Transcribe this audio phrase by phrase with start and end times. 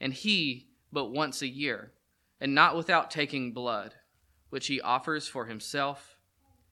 [0.00, 1.92] and he but once a year,
[2.40, 3.94] and not without taking blood,
[4.50, 6.17] which he offers for himself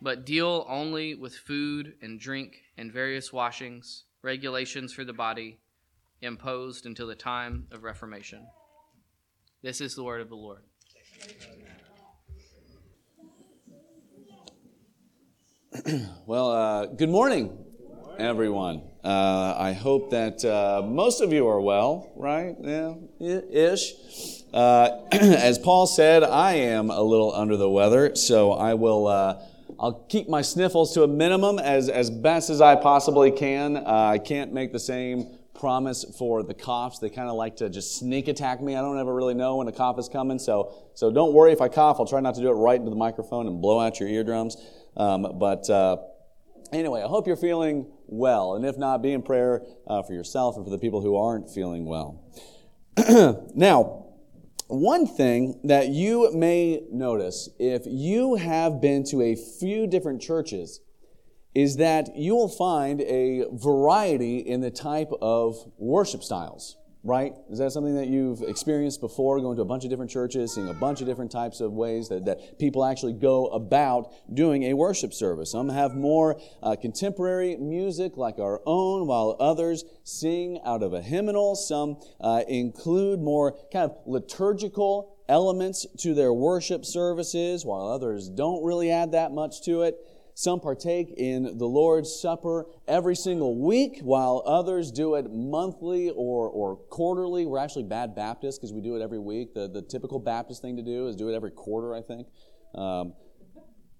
[0.00, 5.58] but deal only with food and drink and various washings, regulations for the body,
[6.20, 8.46] imposed until the time of Reformation.
[9.62, 10.62] This is the word of the Lord.
[16.26, 17.56] well, uh, good morning,
[18.18, 18.82] everyone.
[19.04, 22.54] Uh, I hope that uh, most of you are well, right?
[22.60, 23.92] Yeah, ish.
[24.52, 29.42] Uh, as Paul said, I am a little under the weather, so I will uh,
[29.78, 33.76] I'll keep my sniffles to a minimum as, as best as I possibly can.
[33.76, 36.98] Uh, I can't make the same promise for the coughs.
[36.98, 38.74] They kind of like to just sneak attack me.
[38.74, 40.38] I don't ever really know when a cough is coming.
[40.38, 41.96] So, so don't worry if I cough.
[41.98, 44.56] I'll try not to do it right into the microphone and blow out your eardrums.
[44.96, 45.98] Um, but uh,
[46.72, 48.54] anyway, I hope you're feeling well.
[48.54, 51.50] And if not, be in prayer uh, for yourself and for the people who aren't
[51.50, 52.24] feeling well.
[53.54, 54.05] now,
[54.68, 60.80] one thing that you may notice if you have been to a few different churches
[61.54, 67.34] is that you will find a variety in the type of worship styles right?
[67.48, 70.68] Is that something that you've experienced before, going to a bunch of different churches, seeing
[70.68, 74.74] a bunch of different types of ways that, that people actually go about doing a
[74.74, 75.52] worship service?
[75.52, 81.00] Some have more uh, contemporary music like our own, while others sing out of a
[81.00, 81.54] hymnal.
[81.54, 88.64] Some uh, include more kind of liturgical elements to their worship services, while others don't
[88.64, 89.96] really add that much to it.
[90.38, 96.50] Some partake in the Lord's Supper every single week, while others do it monthly or,
[96.50, 97.46] or quarterly.
[97.46, 99.54] We're actually bad Baptists because we do it every week.
[99.54, 102.26] The, the typical Baptist thing to do is do it every quarter, I think.
[102.74, 103.14] Um,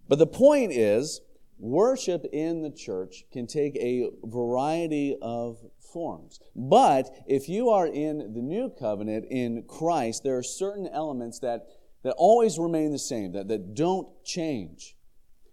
[0.09, 1.23] but the point is,
[1.59, 5.57] worship in the church can take a variety of
[5.91, 6.39] forms.
[6.55, 11.63] But if you are in the new covenant in Christ, there are certain elements that,
[12.03, 14.96] that always remain the same, that, that don't change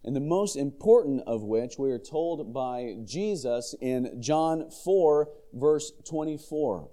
[0.04, 5.92] and the most important of which we are told by Jesus in John 4, verse
[6.08, 6.90] 24,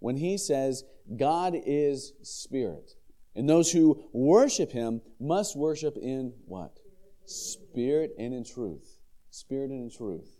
[0.00, 0.84] when he says,
[1.16, 2.92] God is spirit.
[3.34, 6.78] And those who worship him must worship in what?
[7.26, 8.98] Spirit and in truth.
[9.30, 10.36] Spirit and in truth.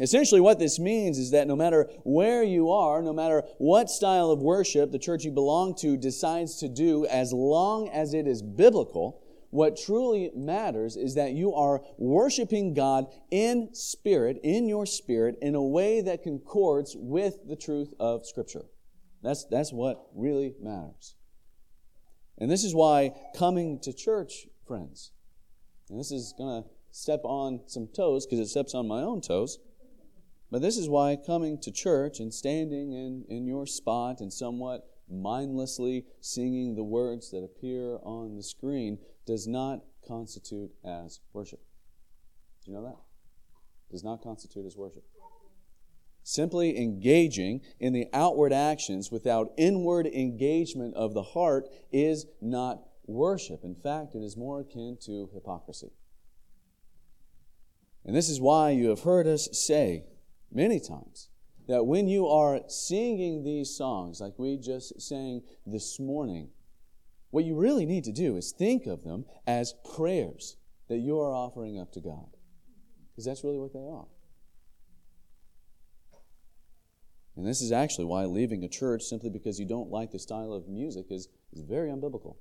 [0.00, 4.30] Essentially, what this means is that no matter where you are, no matter what style
[4.30, 8.42] of worship the church you belong to decides to do, as long as it is
[8.42, 9.22] biblical,
[9.56, 15.54] what truly matters is that you are worshiping God in spirit, in your spirit, in
[15.54, 18.66] a way that concords with the truth of Scripture.
[19.22, 21.14] That's, that's what really matters.
[22.38, 25.12] And this is why coming to church, friends,
[25.88, 29.22] and this is going to step on some toes because it steps on my own
[29.22, 29.58] toes.
[30.50, 34.86] But this is why coming to church and standing in, in your spot and somewhat
[35.10, 41.60] mindlessly singing the words that appear on the screen does not constitute as worship.
[42.64, 42.96] Do you know that?
[43.90, 45.04] Does not constitute as worship.
[46.22, 53.62] Simply engaging in the outward actions without inward engagement of the heart is not worship.
[53.62, 55.92] In fact, it is more akin to hypocrisy.
[58.04, 60.04] And this is why you have heard us say
[60.50, 61.28] many times
[61.68, 66.50] that when you are singing these songs, like we just sang this morning,
[67.30, 70.56] what you really need to do is think of them as prayers
[70.88, 72.28] that you are offering up to God.
[73.10, 74.06] Because that's really what they are.
[77.36, 80.52] And this is actually why leaving a church simply because you don't like the style
[80.52, 82.36] of music is, is very unbiblical.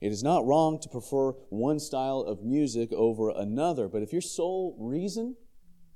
[0.00, 4.22] It is not wrong to prefer one style of music over another, but if your
[4.22, 5.36] sole reason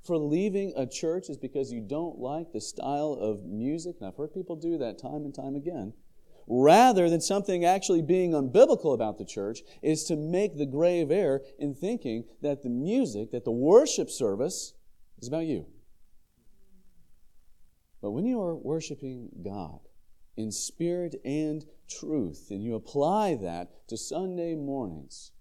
[0.05, 4.17] for leaving a church is because you don't like the style of music, and I've
[4.17, 5.93] heard people do that time and time again,
[6.47, 11.41] rather than something actually being unbiblical about the church, is to make the grave error
[11.57, 14.73] in thinking that the music, that the worship service
[15.19, 15.65] is about you.
[18.01, 19.79] But when you are worshiping God
[20.37, 25.31] in spirit and truth, and you apply that to Sunday mornings,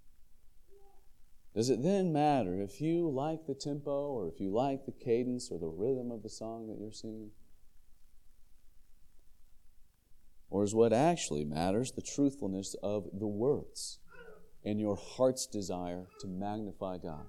[1.54, 5.50] does it then matter if you like the tempo or if you like the cadence
[5.50, 7.30] or the rhythm of the song that you're singing?
[10.50, 13.98] Or is what actually matters the truthfulness of the words
[14.64, 17.26] and your heart's desire to magnify God?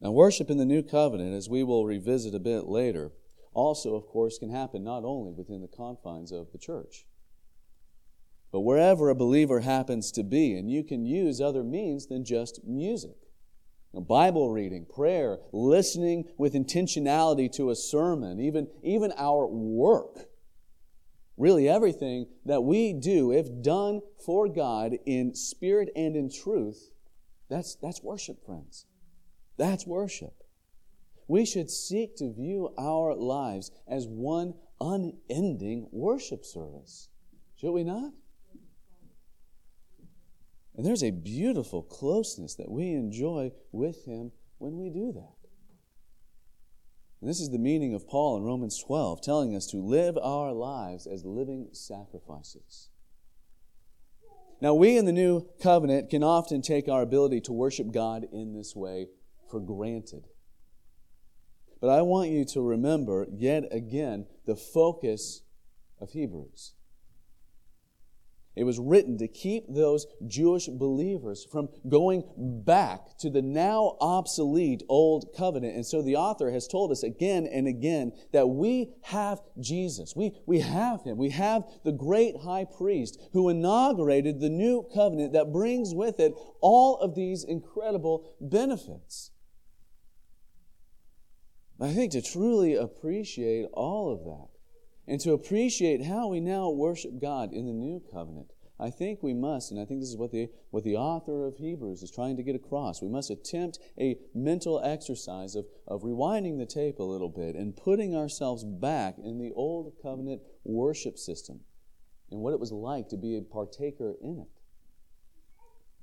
[0.00, 3.12] Now, worship in the new covenant, as we will revisit a bit later,
[3.52, 7.04] also, of course, can happen not only within the confines of the church,
[8.52, 12.60] but wherever a believer happens to be, and you can use other means than just
[12.64, 13.16] music.
[13.92, 20.28] You know, Bible reading, prayer, listening with intentionality to a sermon, even, even our work.
[21.36, 26.90] Really, everything that we do, if done for God in spirit and in truth,
[27.48, 28.86] that's, that's worship, friends.
[29.56, 30.34] That's worship.
[31.26, 37.08] We should seek to view our lives as one unending worship service.
[37.56, 38.12] Should we not?
[40.80, 45.36] And there's a beautiful closeness that we enjoy with Him when we do that.
[47.20, 50.54] And this is the meaning of Paul in Romans 12, telling us to live our
[50.54, 52.88] lives as living sacrifices.
[54.62, 58.54] Now, we in the new covenant can often take our ability to worship God in
[58.54, 59.08] this way
[59.50, 60.28] for granted.
[61.78, 65.42] But I want you to remember yet again the focus
[66.00, 66.72] of Hebrews.
[68.56, 74.82] It was written to keep those Jewish believers from going back to the now obsolete
[74.88, 75.76] Old Covenant.
[75.76, 80.16] And so the author has told us again and again that we have Jesus.
[80.16, 81.16] We, we have Him.
[81.16, 86.34] We have the great high priest who inaugurated the new covenant that brings with it
[86.60, 89.30] all of these incredible benefits.
[91.80, 94.49] I think to truly appreciate all of that
[95.10, 99.34] and to appreciate how we now worship God in the new covenant, I think we
[99.34, 102.36] must, and I think this is what the, what the author of Hebrews is trying
[102.36, 107.02] to get across, we must attempt a mental exercise of, of rewinding the tape a
[107.02, 111.58] little bit and putting ourselves back in the old covenant worship system
[112.30, 114.48] and what it was like to be a partaker in it.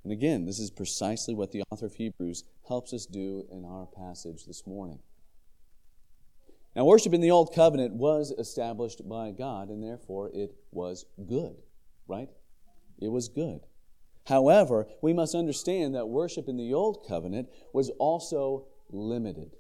[0.04, 3.86] And again, this is precisely what the author of Hebrews helps us do in our
[3.86, 5.00] passage this morning.
[6.78, 11.56] Now, worship in the Old Covenant was established by God, and therefore it was good,
[12.08, 12.30] right?
[13.00, 13.62] It was good.
[14.28, 19.56] However, we must understand that worship in the Old Covenant was also limited,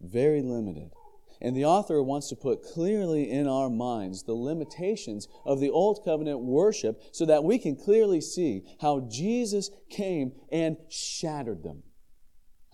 [0.00, 0.92] very limited.
[1.40, 6.04] And the author wants to put clearly in our minds the limitations of the Old
[6.04, 11.82] Covenant worship so that we can clearly see how Jesus came and shattered them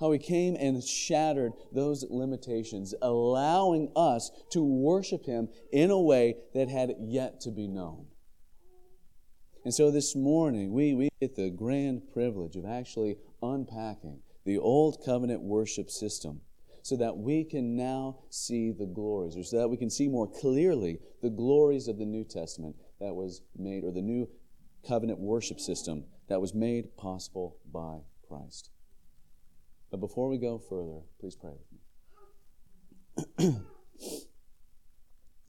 [0.01, 6.37] how he came and shattered those limitations, allowing us to worship him in a way
[6.55, 8.07] that had yet to be known.
[9.65, 15.05] And so this morning, we, we get the grand privilege of actually unpacking the old
[15.05, 16.41] covenant worship system
[16.83, 20.27] so that we can now see the glories, or so that we can see more
[20.27, 24.27] clearly the glories of the New Testament that was made, or the new
[24.89, 28.71] covenant worship system that was made possible by Christ.
[29.91, 31.53] But before we go further, please pray
[33.17, 33.61] with me.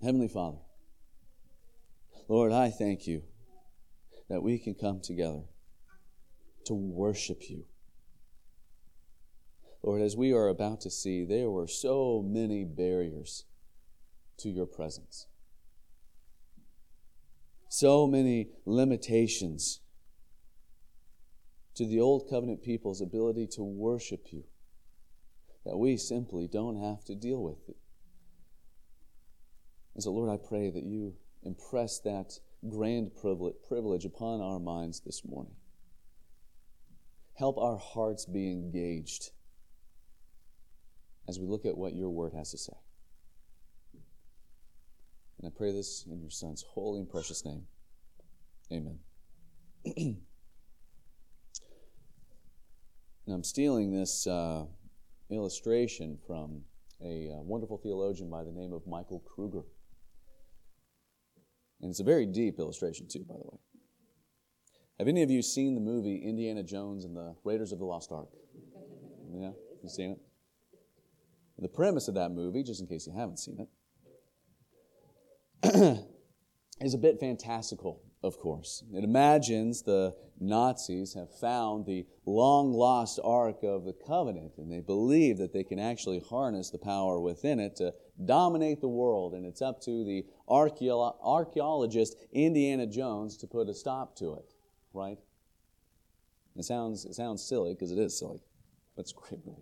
[0.01, 0.57] Heavenly Father,
[2.27, 3.23] Lord, I thank you
[4.29, 5.43] that we can come together
[6.65, 7.65] to worship you.
[9.83, 13.45] Lord, as we are about to see, there were so many barriers
[14.37, 15.27] to your presence,
[17.69, 19.81] so many limitations
[21.75, 24.43] to the old covenant people's ability to worship you.
[25.63, 27.77] that we simply don't have to deal with it.
[29.93, 31.13] And so, Lord, I pray that you
[31.43, 35.53] impress that grand privilege upon our minds this morning.
[37.35, 39.31] Help our hearts be engaged
[41.27, 42.73] as we look at what your word has to say.
[45.37, 47.65] And I pray this in your Son's holy and precious name.
[48.71, 48.99] Amen.
[53.27, 54.65] now, I'm stealing this uh,
[55.29, 56.61] illustration from
[57.03, 59.63] a uh, wonderful theologian by the name of Michael Kruger.
[61.81, 63.59] And it's a very deep illustration, too, by the way.
[64.97, 68.11] Have any of you seen the movie Indiana Jones and the Raiders of the Lost
[68.11, 68.29] Ark?
[69.33, 69.51] Yeah?
[69.83, 70.19] You seen it?
[71.59, 73.67] The premise of that movie, just in case you haven't seen
[75.63, 76.05] it,
[76.81, 78.83] is a bit fantastical, of course.
[78.93, 84.79] It imagines the Nazis have found the long lost Ark of the Covenant, and they
[84.79, 89.45] believe that they can actually harness the power within it to dominate the world, and
[89.45, 94.53] it's up to the archeolo- archaeologist Indiana Jones to put a stop to it,
[94.93, 95.17] right?
[96.55, 98.41] It sounds, it sounds silly because it is silly,
[98.97, 99.61] it's great movie.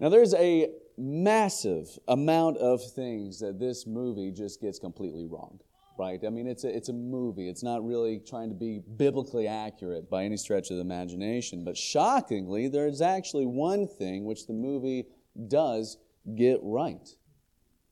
[0.00, 5.60] Now, there's a massive amount of things that this movie just gets completely wrong,
[6.02, 6.20] right?
[6.26, 7.48] I mean, it's a, it's a movie.
[7.48, 11.64] It's not really trying to be biblically accurate by any stretch of the imagination.
[11.64, 15.06] But shockingly, there's actually one thing which the movie
[15.46, 15.98] does
[16.34, 17.08] get right.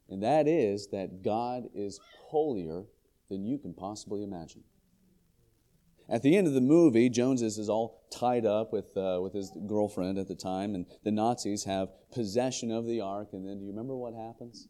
[0.09, 2.01] And that is that God is
[2.31, 2.83] holier
[3.29, 4.65] than you can possibly imagine.
[6.09, 9.33] At the end of the movie, Jones is, is all tied up with, uh, with
[9.33, 13.29] his girlfriend at the time, and the Nazis have possession of the ark.
[13.33, 14.67] And then, do you remember what happens?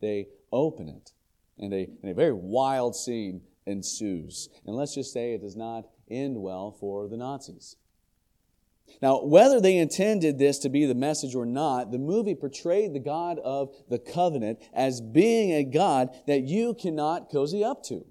[0.00, 1.10] They open it,
[1.58, 4.48] and a, and a very wild scene ensues.
[4.66, 7.76] And let's just say it does not end well for the Nazis.
[9.02, 13.00] Now, whether they intended this to be the message or not, the movie portrayed the
[13.00, 18.04] God of the covenant as being a God that you cannot cozy up to.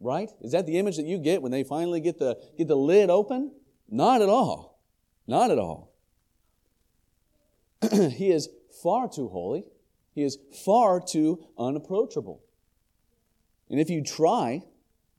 [0.00, 0.30] Right?
[0.40, 3.08] Is that the image that you get when they finally get the, get the lid
[3.08, 3.52] open?
[3.88, 4.80] Not at all.
[5.28, 5.92] Not at all.
[7.92, 8.48] he is
[8.82, 9.64] far too holy.
[10.14, 12.42] He is far too unapproachable.
[13.72, 14.62] And if you try,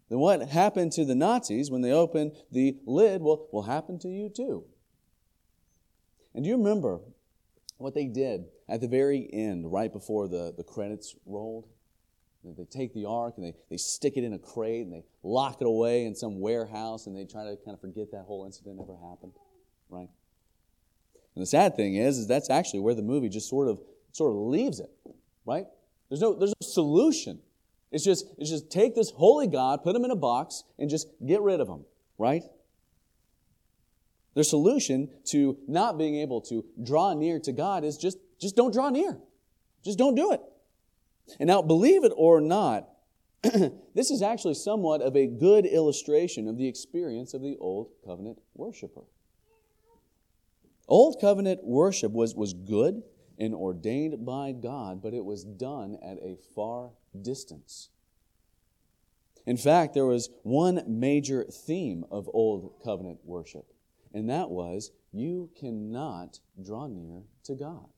[0.10, 4.08] then what happened to the Nazis when they opened the lid will, will happen to
[4.08, 4.64] you too.
[6.36, 7.00] And do you remember
[7.78, 11.68] what they did at the very end, right before the, the credits rolled?
[12.44, 15.62] They take the ark and they, they stick it in a crate and they lock
[15.62, 18.80] it away in some warehouse and they try to kind of forget that whole incident
[18.82, 19.32] ever happened,
[19.90, 20.10] right?
[21.36, 23.80] And the sad thing is, is that's actually where the movie just sort of
[24.12, 24.92] sort of leaves it,
[25.46, 25.66] right?
[26.10, 27.40] There's no there's no solution.
[27.94, 31.08] It's just it's just take this holy God, put him in a box, and just
[31.26, 31.86] get rid of him,
[32.18, 32.44] right?
[34.34, 38.74] Their solution to not being able to draw near to God is just, just don't
[38.74, 39.18] draw near.
[39.84, 40.42] Just don't do it.
[41.40, 42.90] And now, believe it or not,
[43.44, 48.40] this is actually somewhat of a good illustration of the experience of the Old Covenant
[48.56, 49.04] worshiper.
[50.88, 53.04] Old Covenant worship was, was good
[53.38, 56.92] and ordained by God, but it was done at a far
[57.22, 57.90] distance.
[59.46, 63.74] In fact, there was one major theme of Old Covenant worship,
[64.14, 67.90] and that was you cannot draw near to God.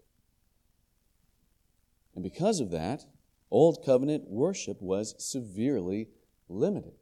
[2.15, 3.05] And because of that,
[3.51, 6.09] Old Covenant worship was severely
[6.49, 6.93] limited.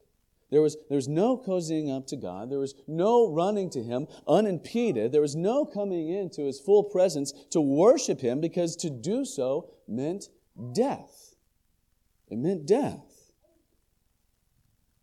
[0.50, 2.50] There was, there was no cozying up to God.
[2.50, 5.10] There was no running to Him unimpeded.
[5.10, 9.70] There was no coming into His full presence to worship Him because to do so
[9.88, 10.28] meant
[10.72, 11.23] death.
[12.28, 13.32] It meant death.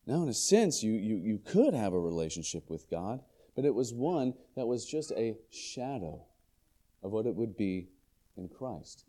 [0.07, 3.21] Now, in a sense, you, you, you could have a relationship with God,
[3.55, 6.25] but it was one that was just a shadow
[7.03, 7.87] of what it would be
[8.37, 9.05] in Christ.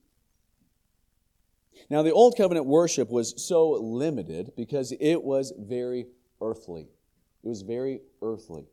[1.88, 6.06] Now, the Old Covenant worship was so limited because it was very
[6.40, 6.88] earthly.
[7.42, 8.66] It was very earthly.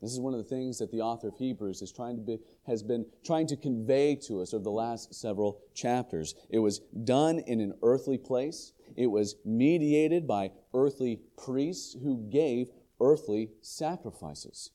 [0.00, 2.38] This is one of the things that the author of Hebrews is trying to be,
[2.66, 6.34] has been trying to convey to us over the last several chapters.
[6.50, 8.72] It was done in an earthly place.
[8.96, 12.70] It was mediated by earthly priests who gave
[13.00, 14.70] earthly sacrifices.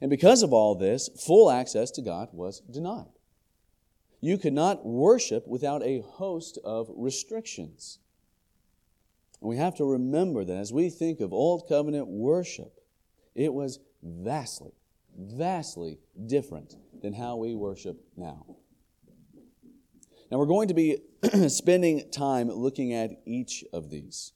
[0.00, 3.06] And because of all this, full access to God was denied.
[4.20, 7.98] You could not worship without a host of restrictions.
[9.40, 12.80] And we have to remember that as we think of Old Covenant worship,
[13.34, 14.72] it was vastly,
[15.16, 18.56] vastly different than how we worship now.
[20.30, 20.98] Now, we're going to be
[21.48, 24.32] spending time looking at each of these.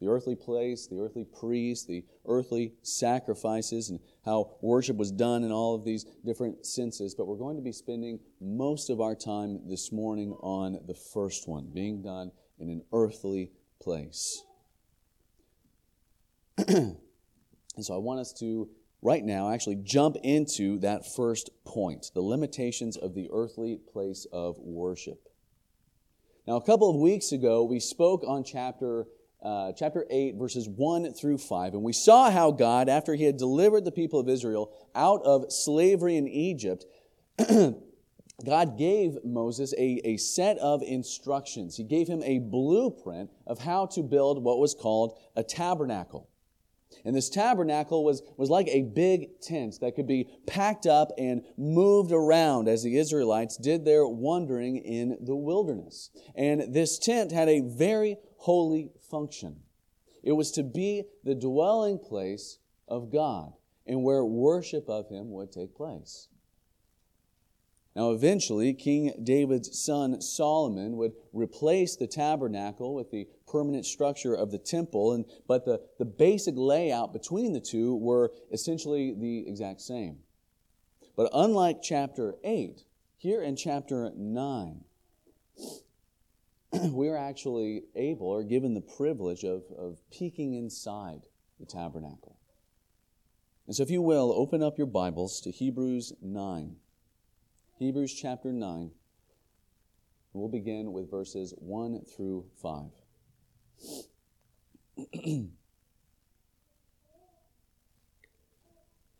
[0.00, 5.50] the earthly place, the earthly priest, the earthly sacrifices, and how worship was done in
[5.50, 7.14] all of these different senses.
[7.16, 11.48] But we're going to be spending most of our time this morning on the first
[11.48, 12.30] one, being done
[12.60, 14.44] in an earthly place.
[16.68, 16.96] and
[17.80, 18.70] so I want us to,
[19.02, 24.56] right now, actually jump into that first point the limitations of the earthly place of
[24.60, 25.28] worship.
[26.46, 29.06] Now, a couple of weeks ago, we spoke on chapter
[29.42, 31.74] uh, chapter 8, verses 1 through 5.
[31.74, 35.52] And we saw how God, after he had delivered the people of Israel out of
[35.52, 36.84] slavery in Egypt,
[38.44, 41.76] God gave Moses a, a set of instructions.
[41.76, 46.28] He gave him a blueprint of how to build what was called a tabernacle.
[47.04, 51.42] And this tabernacle was, was like a big tent that could be packed up and
[51.56, 56.10] moved around as the Israelites did their wandering in the wilderness.
[56.34, 59.60] And this tent had a very holy function.
[60.22, 62.58] It was to be the dwelling place
[62.88, 63.52] of God
[63.86, 66.28] and where worship of Him would take place.
[67.94, 74.50] Now, eventually, King David's son Solomon would replace the tabernacle with the permanent structure of
[74.50, 79.82] the temple, and, but the, the basic layout between the two were essentially the exact
[79.82, 80.18] same.
[81.16, 82.82] But unlike chapter 8,
[83.18, 84.84] here in chapter 9,
[86.90, 91.26] we are actually able or given the privilege of, of peeking inside
[91.60, 92.38] the tabernacle.
[93.66, 96.76] And so, if you will, open up your Bibles to Hebrews 9.
[97.78, 98.90] Hebrews chapter 9.
[100.32, 103.01] We'll begin with verses 1 through 5.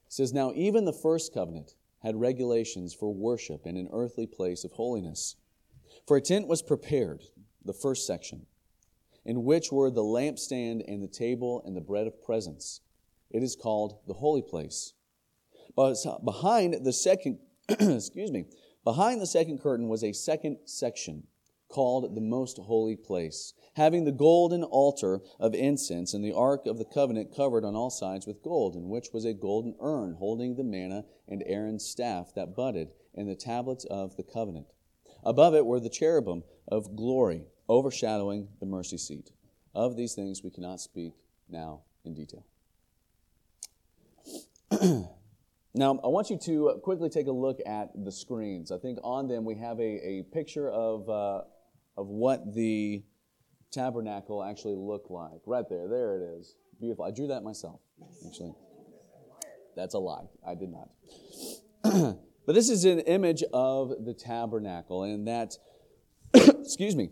[0.09, 4.73] Says, Now even the first covenant had regulations for worship in an earthly place of
[4.73, 5.37] holiness.
[6.07, 7.23] For a tent was prepared,
[7.65, 8.47] the first section,
[9.25, 12.81] in which were the lampstand and the table and the bread of presence.
[13.31, 14.93] It is called the holy place.
[15.75, 18.47] But behind the second excuse me,
[18.85, 21.23] behind the second curtain was a second section
[21.73, 26.79] called the most holy place, having the golden altar of incense and the ark of
[26.79, 30.55] the covenant covered on all sides with gold, in which was a golden urn holding
[30.55, 34.67] the manna and Aaron's staff that budded, and the tablets of the covenant.
[35.25, 39.33] Above it were the cherubim of glory, overshadowing the mercy seat.
[39.75, 41.15] Of these things we cannot speak
[41.49, 42.45] now in detail.
[45.75, 48.71] Now, I want you to quickly take a look at the screens.
[48.71, 51.43] I think on them we have a, a picture of, uh,
[51.97, 53.03] of what the
[53.71, 55.41] tabernacle actually looked like.
[55.47, 56.57] Right there, there it is.
[56.81, 57.05] Beautiful.
[57.05, 57.81] I drew that myself,
[58.27, 58.55] actually.
[59.77, 60.27] That's a lie.
[60.47, 60.89] I did not.
[62.47, 65.57] but this is an image of the tabernacle, and that,
[66.35, 67.11] excuse me,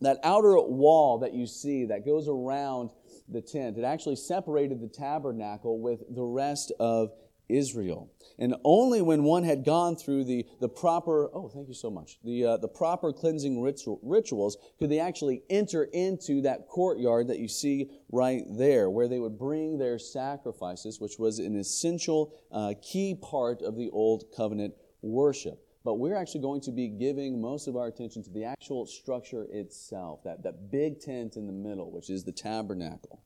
[0.00, 2.90] that outer wall that you see that goes around
[3.28, 7.12] the tent, it actually separated the tabernacle with the rest of
[7.48, 8.10] Israel.
[8.38, 12.18] And only when one had gone through the, the proper, oh, thank you so much,
[12.24, 17.38] the, uh, the proper cleansing ritual, rituals could they actually enter into that courtyard that
[17.38, 22.74] you see right there, where they would bring their sacrifices, which was an essential uh,
[22.82, 25.60] key part of the Old Covenant worship.
[25.84, 29.46] But we're actually going to be giving most of our attention to the actual structure
[29.50, 33.20] itself, that, that big tent in the middle, which is the tabernacle.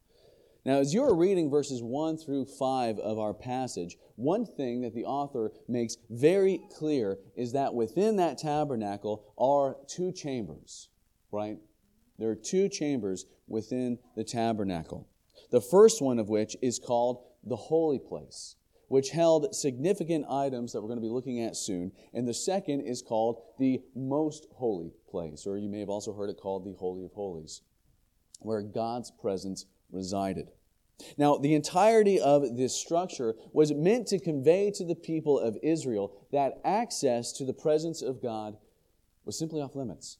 [0.68, 5.06] Now, as you're reading verses 1 through 5 of our passage, one thing that the
[5.06, 10.90] author makes very clear is that within that tabernacle are two chambers,
[11.32, 11.56] right?
[12.18, 15.08] There are two chambers within the tabernacle.
[15.50, 18.56] The first one of which is called the holy place,
[18.88, 21.92] which held significant items that we're going to be looking at soon.
[22.12, 26.28] And the second is called the most holy place, or you may have also heard
[26.28, 27.62] it called the Holy of Holies,
[28.40, 30.50] where God's presence resided.
[31.16, 36.12] Now, the entirety of this structure was meant to convey to the people of Israel
[36.32, 38.56] that access to the presence of God
[39.24, 40.18] was simply off limits.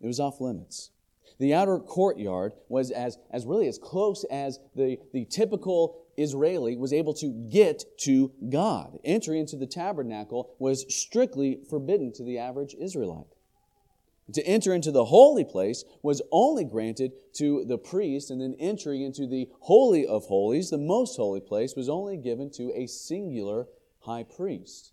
[0.00, 0.90] It was off limits.
[1.38, 6.92] The outer courtyard was as, as really as close as the, the typical Israeli was
[6.92, 8.98] able to get to God.
[9.04, 13.26] Entry into the tabernacle was strictly forbidden to the average Israelite.
[14.34, 19.02] To enter into the holy place was only granted to the priest, and then entry
[19.02, 23.68] into the Holy of Holies, the most holy place, was only given to a singular
[24.00, 24.92] high priest.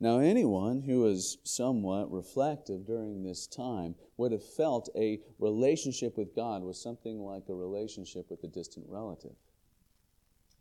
[0.00, 6.34] Now, anyone who was somewhat reflective during this time would have felt a relationship with
[6.34, 9.36] God was something like a relationship with a distant relative.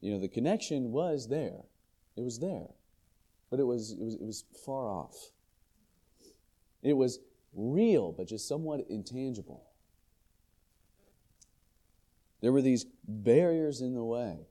[0.01, 1.63] You know, the connection was there,
[2.17, 2.67] it was there,
[3.49, 5.31] but it was, it was, it was far off.
[6.81, 7.19] It was
[7.53, 9.65] real, but just somewhat intangible.
[12.41, 14.47] There were these barriers in the way.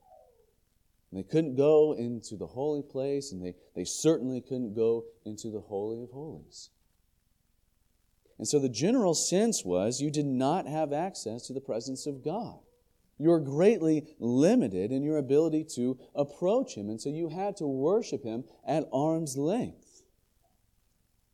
[1.11, 5.49] And they couldn't go into the holy place, and they, they certainly couldn't go into
[5.49, 6.69] the Holy of Holies.
[8.37, 12.23] And so the general sense was you did not have access to the presence of
[12.23, 12.59] God.
[13.17, 17.67] You were greatly limited in your ability to approach Him, and so you had to
[17.67, 19.88] worship Him at arm's length.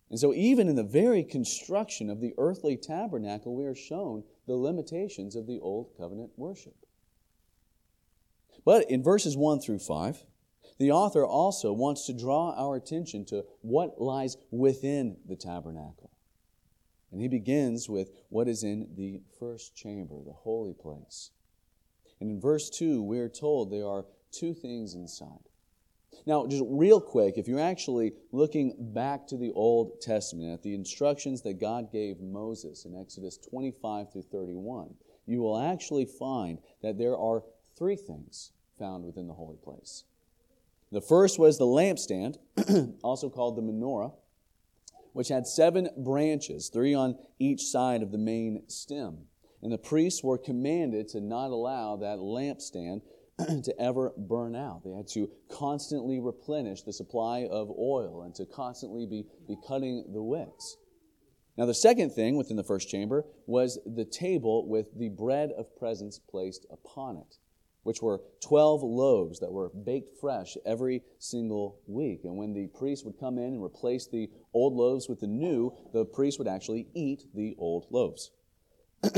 [0.09, 4.55] And so, even in the very construction of the earthly tabernacle, we are shown the
[4.55, 6.75] limitations of the Old Covenant worship.
[8.63, 10.23] But in verses 1 through 5,
[10.77, 16.11] the author also wants to draw our attention to what lies within the tabernacle.
[17.11, 21.31] And he begins with what is in the first chamber, the holy place.
[22.19, 25.49] And in verse 2, we are told there are two things inside.
[26.25, 30.73] Now, just real quick, if you're actually looking back to the Old Testament at the
[30.73, 36.97] instructions that God gave Moses in Exodus 25 through 31, you will actually find that
[36.97, 37.43] there are
[37.77, 40.03] three things found within the holy place.
[40.91, 42.37] The first was the lampstand,
[43.03, 44.13] also called the menorah,
[45.13, 49.27] which had seven branches, three on each side of the main stem.
[49.61, 53.01] And the priests were commanded to not allow that lampstand
[53.63, 54.83] to ever burn out.
[54.83, 60.05] They had to constantly replenish the supply of oil and to constantly be, be cutting
[60.13, 60.77] the wicks.
[61.57, 65.75] Now, the second thing within the first chamber was the table with the bread of
[65.77, 67.37] presence placed upon it
[67.85, 72.21] which were 12 loaves that were baked fresh every single week.
[72.23, 75.71] And when the priest would come in and replace the old loaves with the new,
[75.93, 78.31] the priest would actually eat the old loaves.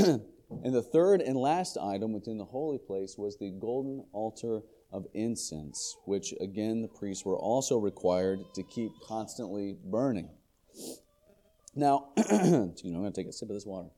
[0.50, 4.60] and the third and last item within the holy place was the golden altar
[4.92, 10.30] of incense, which again the priests were also required to keep constantly burning.
[11.74, 13.90] Now, you know, I'm going to take a sip of this water.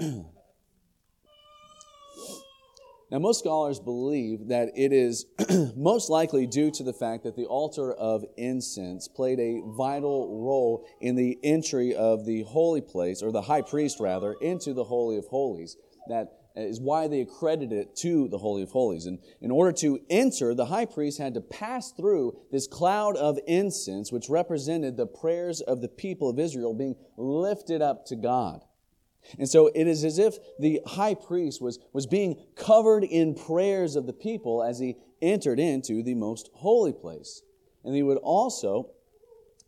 [3.14, 5.26] now, most scholars believe that it is
[5.76, 10.84] most likely due to the fact that the altar of incense played a vital role
[11.00, 15.16] in the entry of the holy place, or the high priest rather, into the Holy
[15.16, 15.76] of Holies.
[16.08, 19.06] That is why they accredited it to the Holy of Holies.
[19.06, 23.38] And in order to enter, the high priest had to pass through this cloud of
[23.46, 28.64] incense, which represented the prayers of the people of Israel being lifted up to God.
[29.38, 33.96] And so it is as if the high priest was, was being covered in prayers
[33.96, 37.42] of the people as he entered into the most holy place.
[37.84, 38.90] And he would also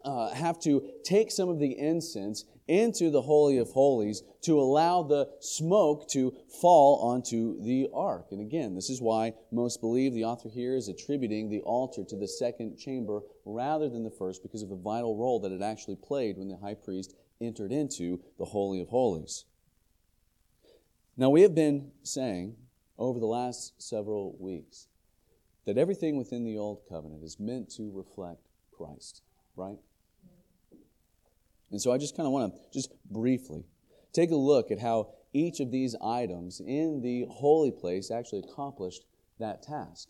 [0.05, 5.03] uh, have to take some of the incense into the Holy of Holies to allow
[5.03, 8.29] the smoke to fall onto the ark.
[8.31, 12.17] And again, this is why most believe the author here is attributing the altar to
[12.17, 15.97] the second chamber rather than the first because of the vital role that it actually
[15.97, 19.45] played when the high priest entered into the Holy of Holies.
[21.17, 22.57] Now, we have been saying
[22.99, 24.89] over the last several weeks
[25.65, 29.23] that everything within the Old Covenant is meant to reflect Christ,
[29.57, 29.79] right?
[31.71, 33.65] And so I just kind of want to just briefly
[34.13, 39.05] take a look at how each of these items in the holy place actually accomplished
[39.39, 40.09] that task.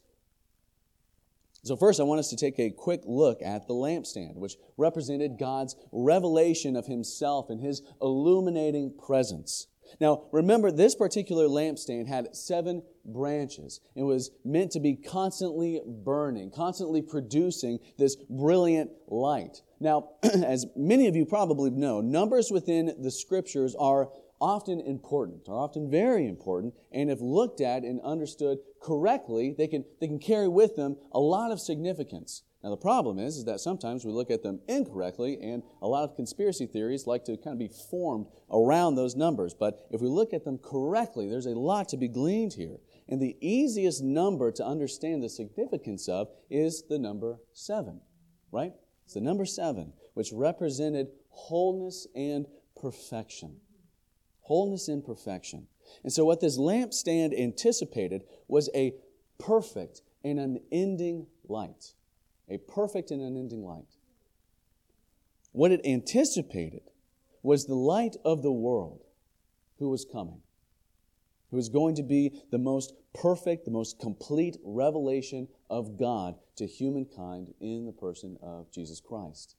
[1.66, 5.37] So, first, I want us to take a quick look at the lampstand, which represented
[5.37, 9.66] God's revelation of Himself and His illuminating presence.
[10.00, 13.81] Now, remember, this particular lampstand had seven branches.
[13.96, 19.62] It was meant to be constantly burning, constantly producing this brilliant light.
[19.81, 24.09] Now, as many of you probably know, numbers within the scriptures are
[24.40, 29.85] often important, are often very important, and if looked at and understood correctly, they can,
[30.01, 32.42] they can carry with them a lot of significance.
[32.62, 36.03] Now, the problem is, is that sometimes we look at them incorrectly, and a lot
[36.03, 39.55] of conspiracy theories like to kind of be formed around those numbers.
[39.55, 42.79] But if we look at them correctly, there's a lot to be gleaned here.
[43.09, 48.01] And the easiest number to understand the significance of is the number seven,
[48.51, 48.72] right?
[49.05, 53.61] It's the number seven, which represented wholeness and perfection
[54.46, 55.66] wholeness and perfection.
[56.02, 58.94] And so, what this lampstand anticipated was a
[59.38, 61.94] perfect and unending light.
[62.48, 63.96] A perfect and unending light.
[65.52, 66.90] What it anticipated
[67.42, 69.04] was the light of the world
[69.78, 70.42] who was coming,
[71.50, 76.66] who was going to be the most perfect, the most complete revelation of God to
[76.66, 79.56] humankind in the person of Jesus Christ.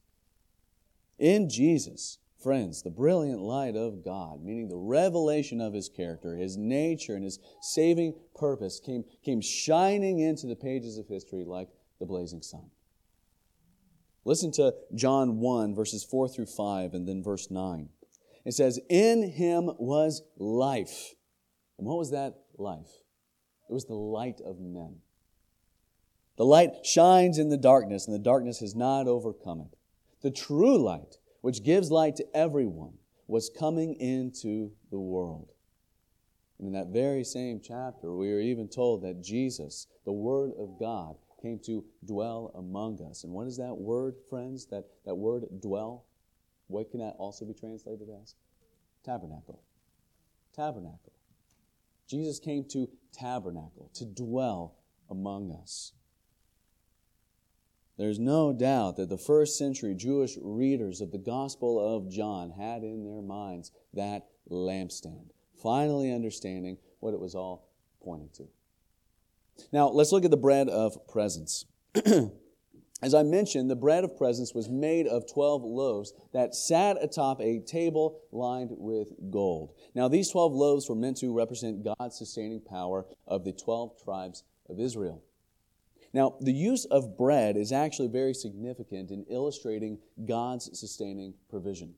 [1.19, 6.55] In Jesus, Friends, the brilliant light of God, meaning the revelation of His character, His
[6.55, 11.69] nature, and His saving purpose, came, came shining into the pages of history like
[11.99, 12.69] the blazing sun.
[14.23, 17.89] Listen to John 1, verses 4 through 5, and then verse 9.
[18.45, 21.13] It says, In him was life.
[21.77, 23.03] And what was that life?
[23.69, 24.97] It was the light of men.
[26.37, 29.77] The light shines in the darkness, and the darkness has not overcome it.
[30.21, 31.17] The true light,
[31.47, 32.91] which gives light to everyone,
[33.25, 35.53] was coming into the world.
[36.59, 40.77] And in that very same chapter, we are even told that Jesus, the Word of
[40.77, 43.23] God, came to dwell among us.
[43.23, 44.65] And what is that word, friends?
[44.65, 46.03] That, that word dwell?
[46.67, 48.35] What can that also be translated as?
[49.05, 49.63] Tabernacle.
[50.53, 51.13] Tabernacle.
[52.09, 54.75] Jesus came to tabernacle, to dwell
[55.09, 55.93] among us.
[57.97, 62.83] There's no doubt that the first century Jewish readers of the Gospel of John had
[62.83, 65.31] in their minds that lampstand,
[65.61, 67.69] finally understanding what it was all
[68.03, 68.47] pointing to.
[69.71, 71.65] Now, let's look at the bread of presence.
[73.01, 77.39] As I mentioned, the bread of presence was made of 12 loaves that sat atop
[77.41, 79.73] a table lined with gold.
[79.93, 84.43] Now, these 12 loaves were meant to represent God's sustaining power of the 12 tribes
[84.67, 85.23] of Israel.
[86.17, 91.93] Now, the use of bread is actually very significant in illustrating God's sustaining provision.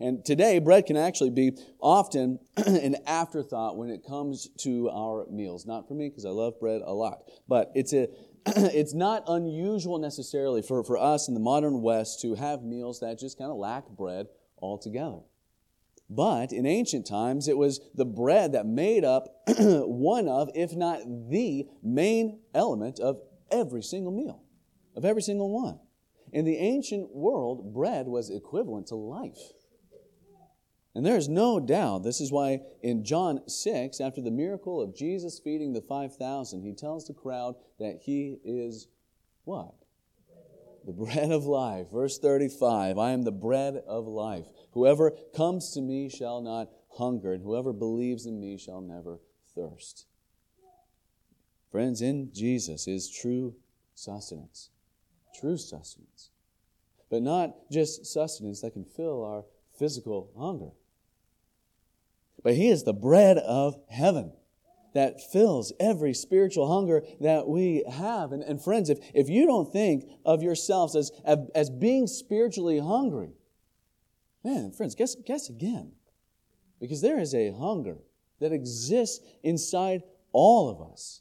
[0.00, 5.66] And today, bread can actually be often an afterthought when it comes to our meals.
[5.66, 8.08] Not for me, because I love bread a lot, but it's, a,
[8.46, 13.20] it's not unusual necessarily for, for us in the modern West to have meals that
[13.20, 14.26] just kind of lack bread
[14.58, 15.20] altogether.
[16.12, 19.28] But in ancient times, it was the bread that made up
[19.58, 23.20] one of, if not the main element of
[23.50, 24.42] every single meal,
[24.96, 25.78] of every single one.
[26.32, 29.38] In the ancient world, bread was equivalent to life.
[30.94, 34.94] And there is no doubt, this is why in John 6, after the miracle of
[34.94, 38.88] Jesus feeding the 5,000, he tells the crowd that he is
[39.44, 39.74] what?
[40.84, 41.90] The bread of life.
[41.92, 44.46] Verse 35 I am the bread of life.
[44.72, 49.20] Whoever comes to me shall not hunger, and whoever believes in me shall never
[49.54, 50.06] thirst.
[51.70, 53.54] Friends, in Jesus is true
[53.94, 54.70] sustenance.
[55.38, 56.30] True sustenance.
[57.08, 59.44] But not just sustenance that can fill our
[59.78, 60.70] physical hunger.
[62.42, 64.32] But He is the bread of heaven
[64.94, 68.32] that fills every spiritual hunger that we have.
[68.32, 71.12] And, and friends, if, if you don't think of yourselves as,
[71.54, 73.30] as being spiritually hungry,
[74.42, 75.92] man, friends, guess, guess again.
[76.80, 77.98] Because there is a hunger
[78.40, 80.02] that exists inside
[80.32, 81.20] all of us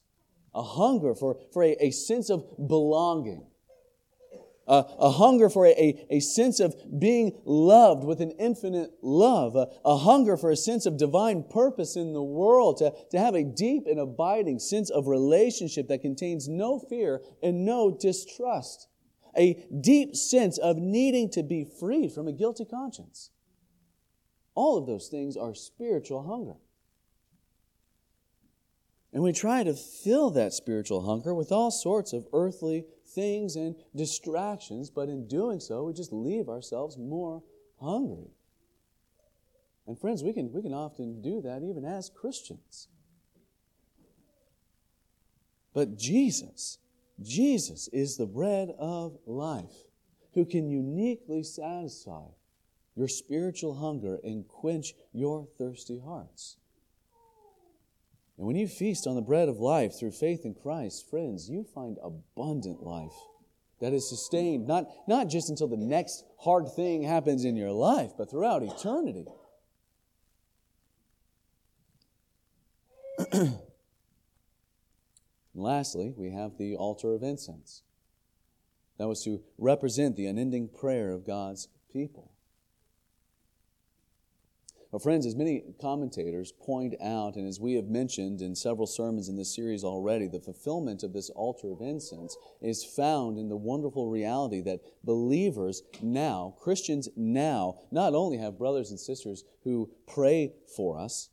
[0.59, 3.47] a hunger for, for a, a sense of belonging,
[4.67, 9.69] a, a hunger for a, a sense of being loved with an infinite love, a,
[9.85, 13.43] a hunger for a sense of divine purpose in the world, to, to have a
[13.43, 18.89] deep and abiding sense of relationship that contains no fear and no distrust,
[19.37, 23.31] a deep sense of needing to be freed from a guilty conscience.
[24.55, 26.57] All of those things are spiritual hunger.
[29.11, 33.75] And we try to fill that spiritual hunger with all sorts of earthly things and
[33.95, 37.41] distractions, but in doing so, we just leave ourselves more
[37.79, 38.29] hungry.
[39.87, 42.87] And friends, we can, we can often do that even as Christians.
[45.73, 46.77] But Jesus,
[47.19, 49.85] Jesus is the bread of life
[50.35, 52.27] who can uniquely satisfy
[52.95, 56.57] your spiritual hunger and quench your thirsty hearts.
[58.39, 61.65] And when you feast on the bread of life through faith in Christ, friends, you
[61.75, 63.11] find abundant life
[63.81, 68.13] that is sustained not, not just until the next hard thing happens in your life,
[68.17, 69.25] but throughout eternity.
[75.53, 77.83] lastly, we have the altar of incense.
[78.97, 82.31] That was to represent the unending prayer of God's people.
[84.91, 89.29] Well, friends, as many commentators point out, and as we have mentioned in several sermons
[89.29, 93.55] in this series already, the fulfillment of this altar of incense is found in the
[93.55, 100.53] wonderful reality that believers now, Christians now, not only have brothers and sisters who pray
[100.75, 101.29] for us,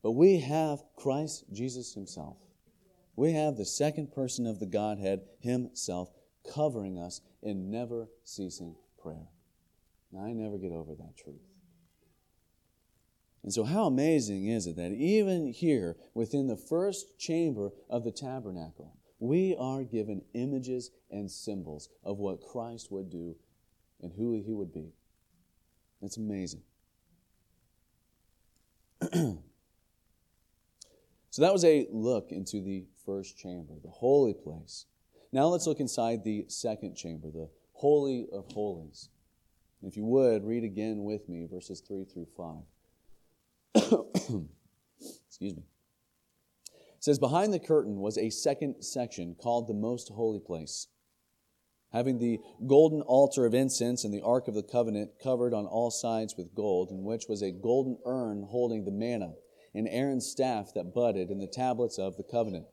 [0.00, 2.36] but we have Christ Jesus Himself.
[3.16, 6.10] We have the second person of the Godhead Himself
[6.48, 9.30] covering us in never ceasing prayer.
[10.12, 11.53] Now, I never get over that truth.
[13.44, 18.10] And so, how amazing is it that even here within the first chamber of the
[18.10, 23.36] tabernacle, we are given images and symbols of what Christ would do
[24.00, 24.94] and who he would be.
[26.00, 26.62] That's amazing.
[29.12, 29.36] so,
[31.36, 34.86] that was a look into the first chamber, the holy place.
[35.32, 39.10] Now, let's look inside the second chamber, the Holy of Holies.
[39.82, 42.54] If you would, read again with me verses 3 through 5.
[45.26, 45.62] Excuse me.
[46.72, 50.88] It says, Behind the curtain was a second section called the Most Holy Place,
[51.92, 55.90] having the golden altar of incense and the Ark of the Covenant covered on all
[55.90, 59.34] sides with gold, in which was a golden urn holding the manna,
[59.74, 62.66] and Aaron's staff that budded, and the tablets of the covenant.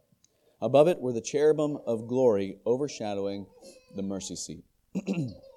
[0.62, 3.48] Above it were the cherubim of glory overshadowing
[3.96, 4.64] the mercy seat.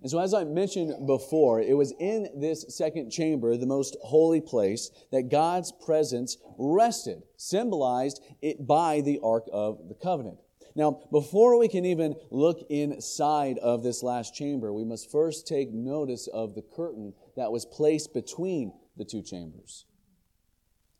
[0.00, 4.40] And so, as I mentioned before, it was in this second chamber, the most holy
[4.40, 10.38] place, that God's presence rested, symbolized it by the Ark of the Covenant.
[10.76, 15.72] Now, before we can even look inside of this last chamber, we must first take
[15.72, 19.86] notice of the curtain that was placed between the two chambers.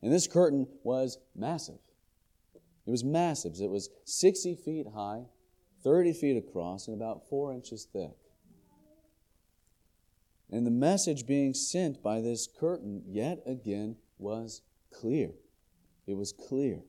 [0.02, 1.78] And this curtain was massive.
[2.86, 3.60] It was massive.
[3.60, 5.26] It was 60 feet high,
[5.84, 8.16] 30 feet across, and about four inches thick.
[10.50, 15.32] And the message being sent by this curtain, yet again, was clear.
[16.06, 16.80] It was clear.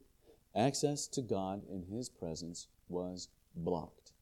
[0.56, 4.14] Access to God in His presence was blocked.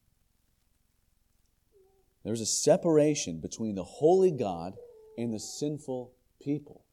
[2.24, 4.74] There was a separation between the holy God
[5.16, 6.84] and the sinful people,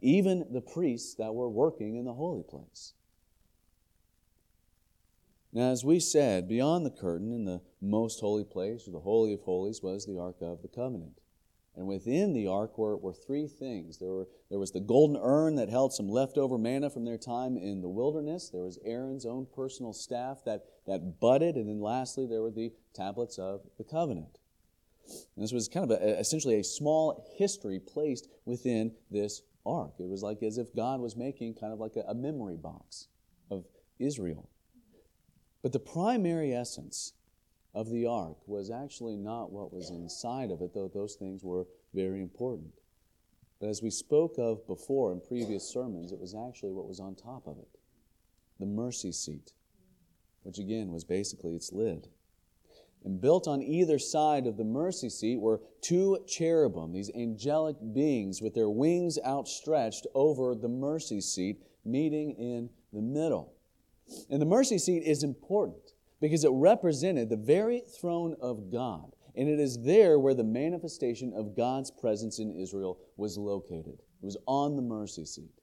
[0.00, 2.94] even the priests that were working in the holy place.
[5.52, 9.32] Now, as we said, beyond the curtain in the most holy place, or the Holy
[9.32, 11.20] of Holies, was the Ark of the Covenant.
[11.78, 13.98] And within the ark were, were three things.
[13.98, 17.56] There, were, there was the golden urn that held some leftover manna from their time
[17.56, 18.50] in the wilderness.
[18.50, 21.54] There was Aaron's own personal staff that, that budded.
[21.54, 24.40] And then lastly, there were the tablets of the covenant.
[25.06, 29.92] And this was kind of a, essentially a small history placed within this ark.
[30.00, 33.06] It was like as if God was making kind of like a, a memory box
[33.52, 33.64] of
[34.00, 34.50] Israel.
[35.62, 37.12] But the primary essence
[37.74, 41.66] of the ark was actually not what was inside of it, though those things were
[41.94, 42.72] very important.
[43.60, 47.14] But as we spoke of before in previous sermons, it was actually what was on
[47.14, 47.68] top of it
[48.60, 49.52] the mercy seat,
[50.42, 52.08] which again was basically its lid.
[53.04, 58.42] And built on either side of the mercy seat were two cherubim, these angelic beings
[58.42, 63.52] with their wings outstretched over the mercy seat, meeting in the middle.
[64.28, 69.12] And the mercy seat is important because it represented the very throne of God.
[69.36, 74.02] And it is there where the manifestation of God's presence in Israel was located.
[74.20, 75.60] It was on the mercy seat.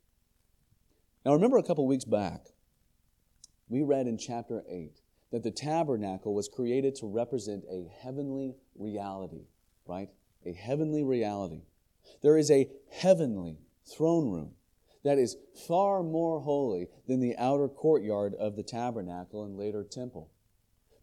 [1.25, 2.47] Now, remember a couple weeks back,
[3.67, 9.47] we read in chapter 8 that the tabernacle was created to represent a heavenly reality,
[9.85, 10.09] right?
[10.45, 11.63] A heavenly reality.
[12.21, 14.51] There is a heavenly throne room
[15.03, 15.35] that is
[15.67, 20.29] far more holy than the outer courtyard of the tabernacle and later temple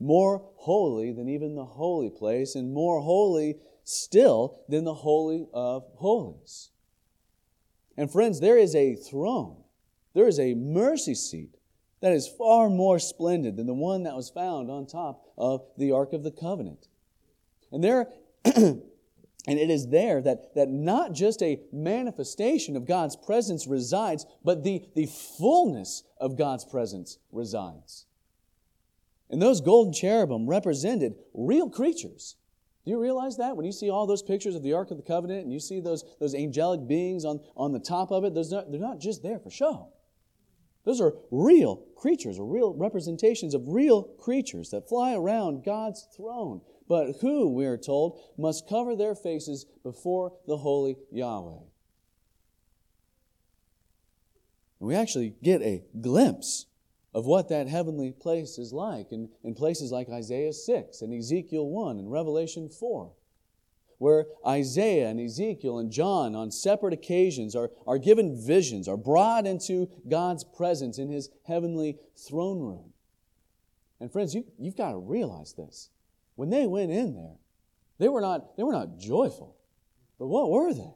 [0.03, 5.85] more holy than even the holy place, and more holy still than the Holy of
[5.97, 6.71] Holies.
[7.97, 9.65] And friends, there is a throne,
[10.15, 11.57] there is a mercy seat
[12.01, 15.93] that is far more splendid than the one that was found on top of the
[15.93, 16.89] Ark of the Covenant.
[17.71, 18.09] And there
[19.47, 24.63] And it is there that, that not just a manifestation of God's presence resides, but
[24.63, 28.07] the, the fullness of God's presence resides.
[29.33, 32.37] And those golden cherubim represented real creatures.
[32.85, 33.57] Do you realize that?
[33.57, 35.81] When you see all those pictures of the Ark of the Covenant and you see
[35.81, 39.23] those, those angelic beings on, on the top of it, those not, they're not just
[39.23, 39.89] there for show.
[40.85, 46.61] Those are real creatures, or real representations of real creatures that fly around God's throne,
[46.89, 51.61] but who, we are told, must cover their faces before the holy Yahweh.
[54.81, 56.67] And we actually get a glimpse
[57.15, 61.69] of what that heavenly place is like in, in places like Isaiah 6 and Ezekiel
[61.69, 63.13] 1 and Revelation 4,
[63.99, 69.47] where Isaiah and Ezekiel and John on separate occasions are, are given visions, are brought
[69.47, 72.93] into God's presence in his heavenly throne room.
[74.01, 75.91] And friends, you, you've got to realize this.
[76.35, 77.37] When they went in there,
[77.99, 79.57] they were not, they were not joyful.
[80.19, 80.95] But what were they?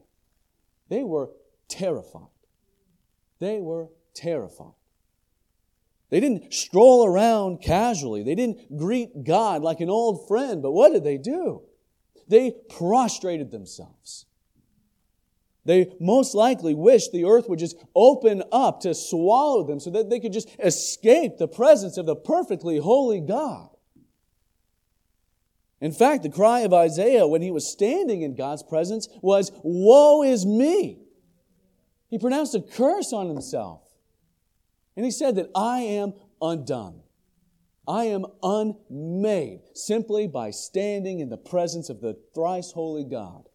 [0.88, 1.30] They were
[1.68, 2.28] terrified.
[3.38, 4.72] They were terrified.
[6.10, 8.22] They didn't stroll around casually.
[8.22, 10.62] They didn't greet God like an old friend.
[10.62, 11.62] But what did they do?
[12.28, 14.26] They prostrated themselves.
[15.64, 20.08] They most likely wished the earth would just open up to swallow them so that
[20.08, 23.70] they could just escape the presence of the perfectly holy God.
[25.80, 30.22] In fact, the cry of Isaiah when he was standing in God's presence was, Woe
[30.22, 31.00] is me!
[32.08, 33.85] He pronounced a curse on himself.
[34.96, 37.02] And he said that I am undone.
[37.86, 43.48] I am unmade simply by standing in the presence of the thrice holy God.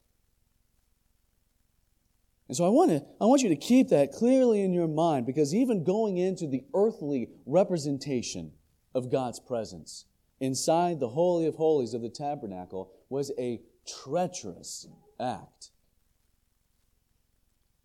[2.47, 5.25] And so I want, to, I want you to keep that clearly in your mind
[5.25, 8.51] because even going into the earthly representation
[8.93, 10.05] of God's presence
[10.39, 14.87] inside the Holy of Holies of the tabernacle was a treacherous
[15.19, 15.70] act.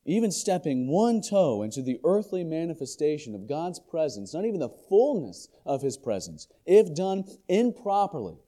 [0.09, 5.49] Even stepping one toe into the earthly manifestation of God's presence, not even the fullness
[5.67, 8.39] of His presence, if done improperly,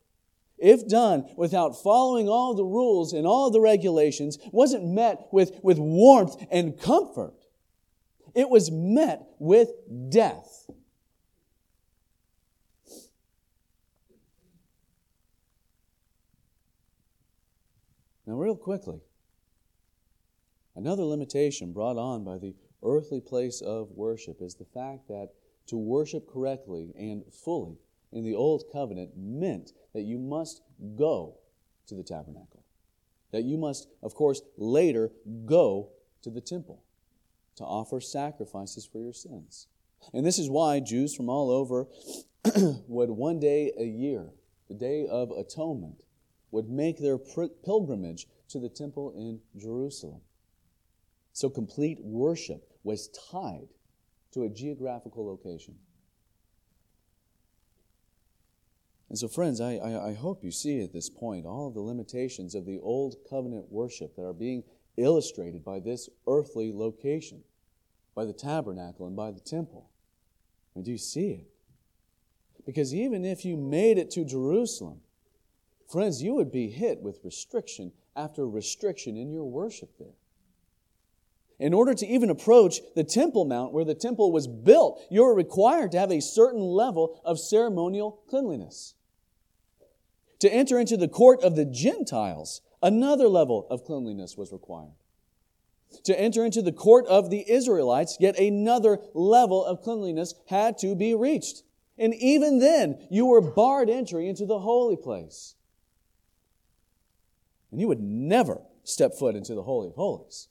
[0.57, 5.79] if done without following all the rules and all the regulations, wasn't met with, with
[5.79, 7.35] warmth and comfort.
[8.37, 9.71] It was met with
[10.11, 10.71] death.
[18.27, 19.01] Now, real quickly,
[20.79, 22.55] another limitation brought on by the
[22.85, 25.31] earthly place of worship is the fact that
[25.67, 27.77] to worship correctly and fully
[28.13, 30.63] in the Old Covenant meant that you must
[30.97, 31.37] go
[31.89, 32.63] to the tabernacle.
[33.33, 35.11] That you must, of course, later
[35.45, 35.91] go
[36.23, 36.85] to the temple
[37.57, 39.67] to offer sacrifices for your sins.
[40.15, 41.89] And this is why Jews from all over
[42.87, 44.31] would one day a year,
[44.69, 46.05] the Day of Atonement,
[46.53, 50.21] would make their pilgrimage to the temple in Jerusalem.
[51.39, 53.69] So complete worship was tied
[54.33, 55.77] to a geographical location.
[59.09, 61.81] And so, friends, I, I, I, hope you see at this point all of the
[61.81, 64.65] limitations of the old covenant worship that are being
[64.97, 67.45] illustrated by this earthly location,
[68.17, 69.91] by the tabernacle and by the temple.
[70.75, 71.47] And do you see it?
[72.67, 75.03] Because even if you made it to Jerusalem,
[75.89, 80.17] friends, you would be hit with restriction after restriction in your worship there.
[81.59, 85.35] In order to even approach the Temple Mount where the temple was built, you are
[85.35, 88.95] required to have a certain level of ceremonial cleanliness.
[90.39, 94.93] To enter into the court of the Gentiles, another level of cleanliness was required.
[96.05, 100.95] To enter into the court of the Israelites, yet another level of cleanliness had to
[100.95, 101.65] be reached.
[101.97, 105.57] And even then, you were barred entry into the holy place
[107.71, 110.49] and you would never step foot into the Holy of Holies.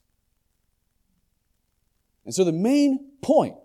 [2.28, 3.56] And so the main point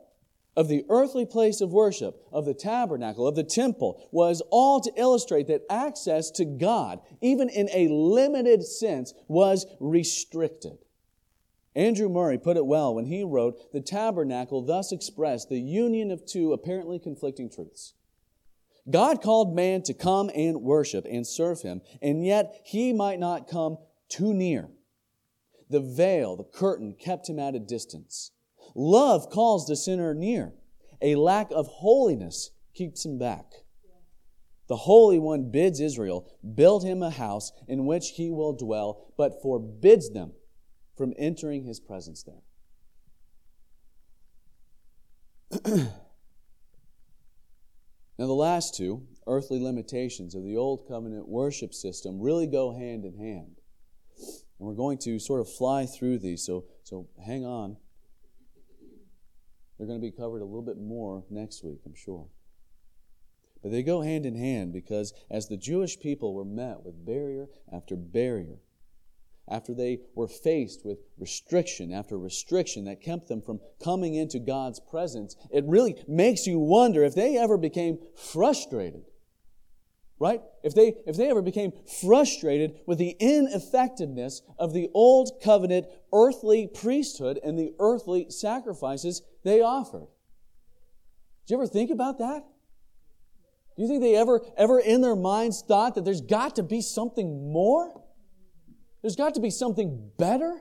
[0.57, 4.93] of the earthly place of worship, of the tabernacle, of the temple, was all to
[4.97, 10.79] illustrate that access to God, even in a limited sense, was restricted.
[11.75, 16.25] Andrew Murray put it well when he wrote, The tabernacle thus expressed the union of
[16.25, 17.95] two apparently conflicting truths.
[18.89, 23.49] God called man to come and worship and serve him, and yet he might not
[23.49, 24.69] come too near.
[25.69, 28.31] The veil, the curtain, kept him at a distance.
[28.75, 30.55] Love calls the sinner near.
[31.01, 33.53] A lack of holiness keeps him back.
[34.69, 39.43] The Holy One bids Israel build him a house in which he will dwell, but
[39.43, 40.33] forbids them
[40.97, 42.43] from entering his presence there.
[48.23, 53.05] Now, the last two, earthly limitations of the Old Covenant worship system, really go hand
[53.05, 53.57] in hand.
[54.17, 57.79] And we're going to sort of fly through these, so, so hang on.
[59.83, 62.29] They're going to be covered a little bit more next week, I'm sure.
[63.65, 67.49] But they go hand in hand because as the Jewish people were met with barrier
[67.73, 68.59] after barrier,
[69.49, 74.79] after they were faced with restriction after restriction that kept them from coming into God's
[74.79, 79.03] presence, it really makes you wonder if they ever became frustrated.
[80.21, 80.43] Right?
[80.63, 86.69] If they, if they ever became frustrated with the ineffectiveness of the old covenant earthly
[86.69, 90.09] priesthood and the earthly sacrifices they offered.
[91.47, 92.45] Did you ever think about that?
[93.77, 96.83] Do you think they ever, ever in their minds thought that there's got to be
[96.83, 98.03] something more?
[99.01, 100.61] There's got to be something better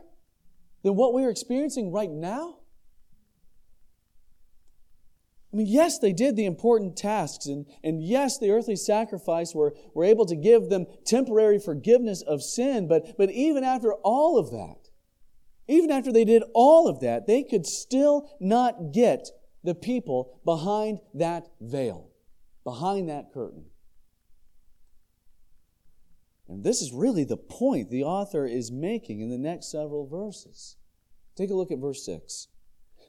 [0.83, 2.57] than what we are experiencing right now.
[5.53, 9.75] I mean, yes, they did the important tasks, and, and yes, the earthly sacrifice were,
[9.93, 14.51] were able to give them temporary forgiveness of sin, but, but even after all of
[14.51, 14.80] that,
[15.71, 19.29] even after they did all of that, they could still not get
[19.63, 22.09] the people behind that veil,
[22.63, 23.65] behind that curtain.
[26.47, 30.75] And this is really the point the author is making in the next several verses.
[31.37, 32.49] Take a look at verse 6.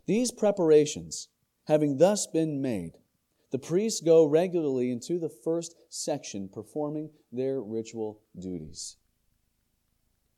[0.07, 1.29] These preparations,
[1.67, 2.93] having thus been made,
[3.51, 8.97] the priests go regularly into the first section performing their ritual duties.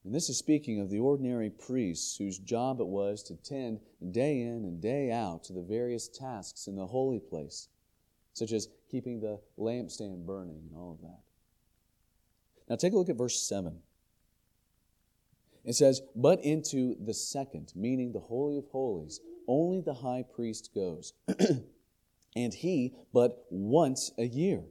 [0.05, 3.81] And this is speaking of the ordinary priests whose job it was to tend
[4.11, 7.69] day in and day out to the various tasks in the holy place
[8.35, 11.21] such as keeping the lampstand burning and all of that.
[12.69, 13.79] Now take a look at verse 7.
[15.65, 20.71] It says, But into the second, meaning the Holy of Holies, only the high priest
[20.75, 21.15] goes,
[22.37, 24.65] and he but once a year,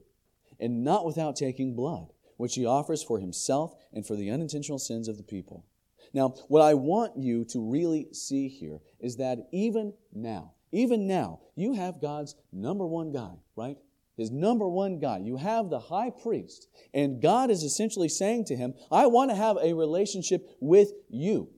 [0.60, 5.08] and not without taking blood, which he offers for himself and for the unintentional sins
[5.08, 5.66] of the people.
[6.14, 11.40] Now, what I want you to really see here is that even now, even now,
[11.56, 13.78] you have God's number one guy, right?
[14.16, 15.20] His number one guy.
[15.20, 19.36] You have the high priest, and God is essentially saying to him, I want to
[19.36, 21.50] have a relationship with you.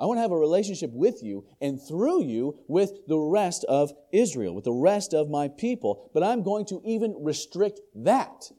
[0.00, 3.92] I want to have a relationship with you and through you with the rest of
[4.12, 6.10] Israel, with the rest of my people.
[6.12, 8.50] But I'm going to even restrict that.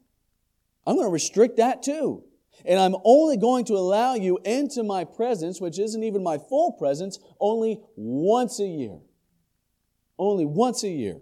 [0.85, 2.23] I'm going to restrict that too.
[2.63, 6.73] And I'm only going to allow you into my presence, which isn't even my full
[6.73, 8.99] presence, only once a year.
[10.17, 11.19] Only once a year.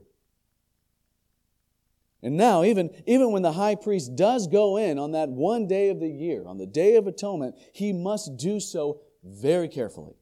[2.22, 5.90] And now, even, even when the high priest does go in on that one day
[5.90, 10.16] of the year, on the Day of Atonement, he must do so very carefully.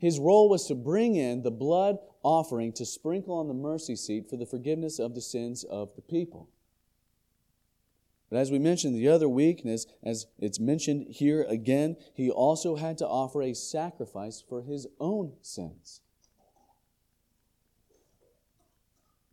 [0.00, 4.28] His role was to bring in the blood offering to sprinkle on the mercy seat
[4.28, 6.50] for the forgiveness of the sins of the people.
[8.30, 12.30] But as we mentioned the other week, and as, as it's mentioned here again, he
[12.30, 16.02] also had to offer a sacrifice for his own sins.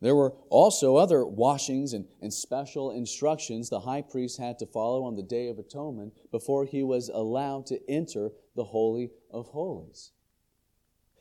[0.01, 5.03] There were also other washings and, and special instructions the high priest had to follow
[5.03, 10.11] on the Day of Atonement before he was allowed to enter the Holy of Holies.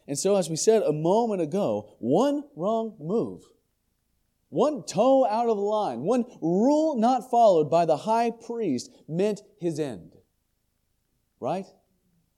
[0.07, 3.45] And so, as we said a moment ago, one wrong move,
[4.55, 9.81] one toe out of line, one rule not followed by the high priest meant his
[9.81, 10.13] end.
[11.41, 11.67] Right?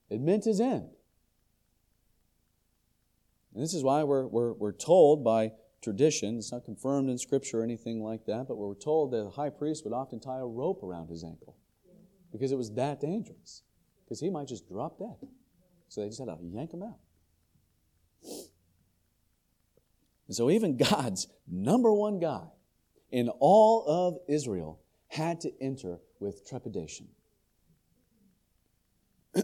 [0.09, 0.89] It meant his end.
[3.53, 5.51] And this is why we're, we're, we're told by
[5.83, 9.29] tradition, it's not confirmed in Scripture or anything like that, but we're told that the
[9.29, 11.55] high priest would often tie a rope around his ankle
[12.31, 13.61] because it was that dangerous,
[14.03, 15.29] because he might just drop dead.
[15.87, 16.97] So they just had to yank him out.
[20.27, 22.47] And so even God's number one guy
[23.11, 27.07] in all of Israel had to enter with trepidation.
[29.35, 29.43] now,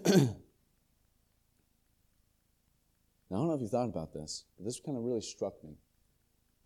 [3.31, 5.77] I don't know if you thought about this, but this kind of really struck me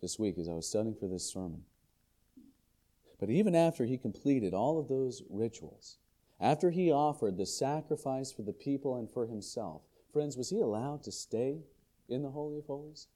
[0.00, 1.62] this week as I was studying for this sermon.
[3.20, 5.98] But even after he completed all of those rituals,
[6.40, 11.02] after he offered the sacrifice for the people and for himself, friends, was he allowed
[11.04, 11.58] to stay
[12.08, 13.08] in the Holy of Holies?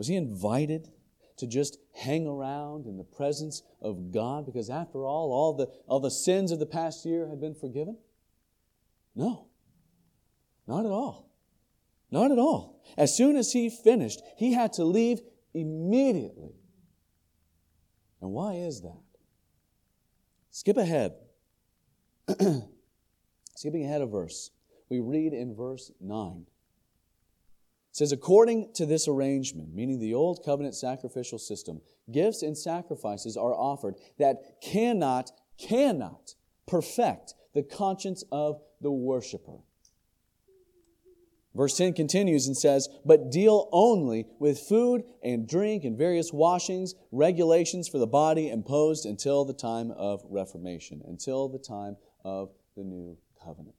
[0.00, 0.88] Was he invited
[1.36, 6.00] to just hang around in the presence of God because after all, all the, all
[6.00, 7.98] the sins of the past year had been forgiven?
[9.14, 9.48] No,
[10.66, 11.30] not at all.
[12.10, 12.82] Not at all.
[12.96, 15.20] As soon as he finished, he had to leave
[15.52, 16.54] immediately.
[18.22, 19.02] And why is that?
[20.50, 21.12] Skip ahead.
[23.54, 24.50] Skipping ahead a verse.
[24.88, 26.46] We read in verse 9.
[27.90, 31.80] It says, according to this arrangement, meaning the old covenant sacrificial system,
[32.10, 36.34] gifts and sacrifices are offered that cannot, cannot
[36.68, 39.58] perfect the conscience of the worshiper.
[41.52, 46.94] Verse 10 continues and says, But deal only with food and drink and various washings,
[47.10, 52.84] regulations for the body imposed until the time of Reformation, until the time of the
[52.84, 53.74] new covenant.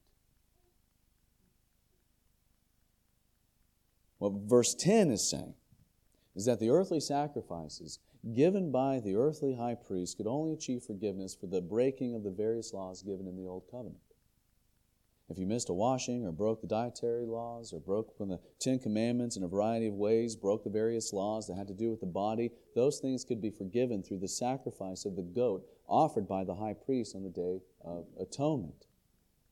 [4.22, 5.54] What verse 10 is saying
[6.36, 7.98] is that the earthly sacrifices
[8.32, 12.30] given by the earthly high priest could only achieve forgiveness for the breaking of the
[12.30, 13.98] various laws given in the old covenant.
[15.28, 18.78] If you missed a washing or broke the dietary laws or broke from the Ten
[18.78, 21.98] Commandments in a variety of ways, broke the various laws that had to do with
[21.98, 26.44] the body, those things could be forgiven through the sacrifice of the goat offered by
[26.44, 28.86] the high priest on the Day of Atonement,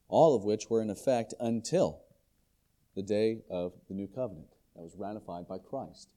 [0.06, 2.04] all of which were in effect until
[2.94, 4.46] the day of the New Covenant
[4.80, 6.08] that was ratified by Christ.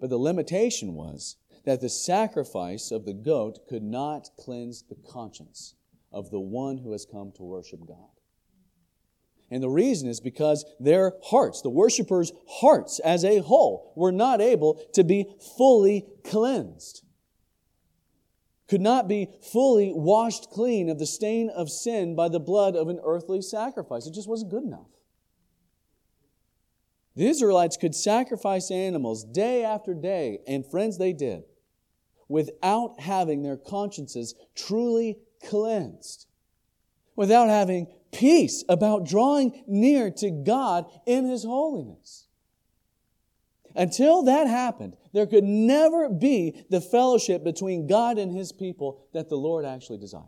[0.00, 1.34] But the limitation was
[1.64, 5.74] that the sacrifice of the goat could not cleanse the conscience
[6.12, 7.96] of the one who has come to worship God.
[9.50, 14.40] And the reason is because their hearts, the worshippers' hearts as a whole, were not
[14.40, 15.26] able to be
[15.58, 17.02] fully cleansed.
[18.68, 22.88] Could not be fully washed clean of the stain of sin by the blood of
[22.88, 24.06] an earthly sacrifice.
[24.06, 24.86] It just wasn't good enough.
[27.16, 31.44] The Israelites could sacrifice animals day after day, and friends, they did,
[32.28, 36.26] without having their consciences truly cleansed,
[37.16, 42.28] without having peace about drawing near to God in His holiness.
[43.74, 49.28] Until that happened, there could never be the fellowship between God and His people that
[49.28, 50.26] the Lord actually desired.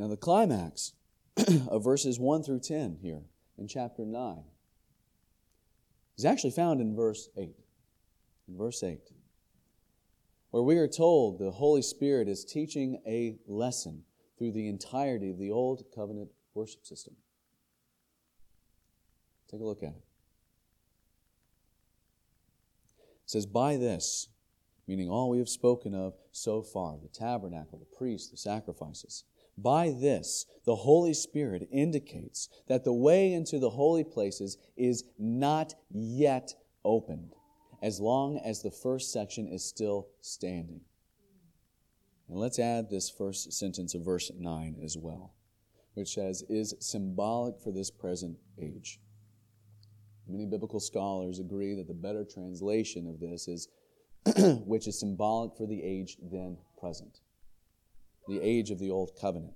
[0.00, 0.94] Now, the climax
[1.68, 3.20] of verses 1 through 10 here
[3.58, 4.44] in chapter 9
[6.16, 7.50] is actually found in verse 8.
[8.48, 8.98] In verse 8,
[10.52, 14.04] where we are told the Holy Spirit is teaching a lesson
[14.38, 17.14] through the entirety of the Old Covenant worship system.
[19.50, 20.04] Take a look at it.
[22.96, 24.28] It says, By this,
[24.86, 29.24] meaning all we have spoken of so far the tabernacle, the priest, the sacrifices.
[29.62, 35.74] By this, the Holy Spirit indicates that the way into the holy places is not
[35.90, 36.54] yet
[36.84, 37.34] opened,
[37.82, 40.80] as long as the first section is still standing.
[42.28, 45.34] And let's add this first sentence of verse 9 as well,
[45.94, 49.00] which says, is symbolic for this present age.
[50.26, 53.68] Many biblical scholars agree that the better translation of this is,
[54.64, 57.20] which is symbolic for the age then present
[58.30, 59.54] the age of the Old Covenant.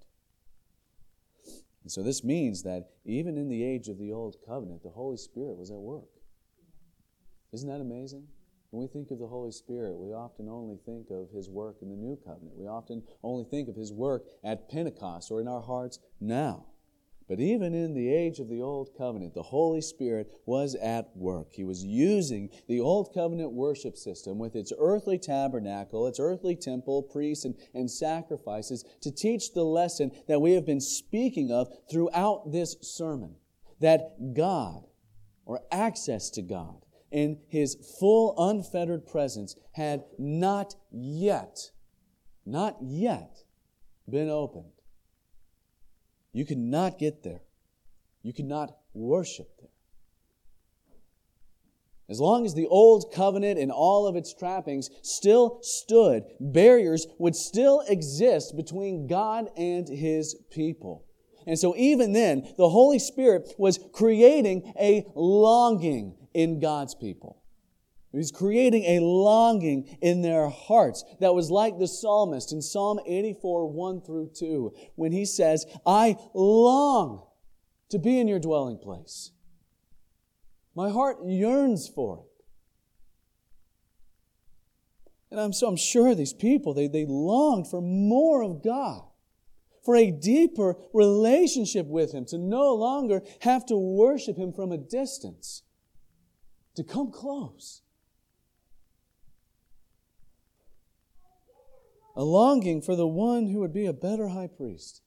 [1.82, 5.16] And so this means that even in the age of the Old Covenant, the Holy
[5.16, 6.08] Spirit was at work.
[7.52, 8.26] Isn't that amazing?
[8.70, 11.90] When we think of the Holy Spirit, we often only think of His work in
[11.90, 12.56] the New Covenant.
[12.56, 16.66] We often only think of His work at Pentecost or in our hearts now.
[17.26, 21.52] But even in the age of the Old Covenant, the Holy Spirit was at work.
[21.52, 27.02] He was using the Old Covenant worship system with its earthly tabernacle, its earthly temple,
[27.02, 32.52] priests, and, and sacrifices to teach the lesson that we have been speaking of throughout
[32.52, 33.36] this sermon
[33.80, 34.84] that God,
[35.46, 41.70] or access to God, in His full unfettered presence had not yet,
[42.44, 43.44] not yet
[44.06, 44.73] been opened
[46.34, 47.40] you cannot get there.
[48.22, 49.70] You cannot worship there.
[52.08, 57.34] As long as the old covenant and all of its trappings still stood, barriers would
[57.34, 61.06] still exist between God and his people.
[61.46, 67.43] And so, even then, the Holy Spirit was creating a longing in God's people.
[68.18, 73.66] He's creating a longing in their hearts that was like the psalmist in Psalm 84,
[73.66, 77.26] 1 through 2, when he says, I long
[77.90, 79.32] to be in your dwelling place.
[80.76, 82.44] My heart yearns for it.
[85.30, 89.02] And I'm so I'm sure these people, they, they longed for more of God,
[89.84, 94.78] for a deeper relationship with Him, to no longer have to worship Him from a
[94.78, 95.64] distance,
[96.76, 97.82] to come close.
[102.16, 105.02] A longing for the one who would be a better high priest,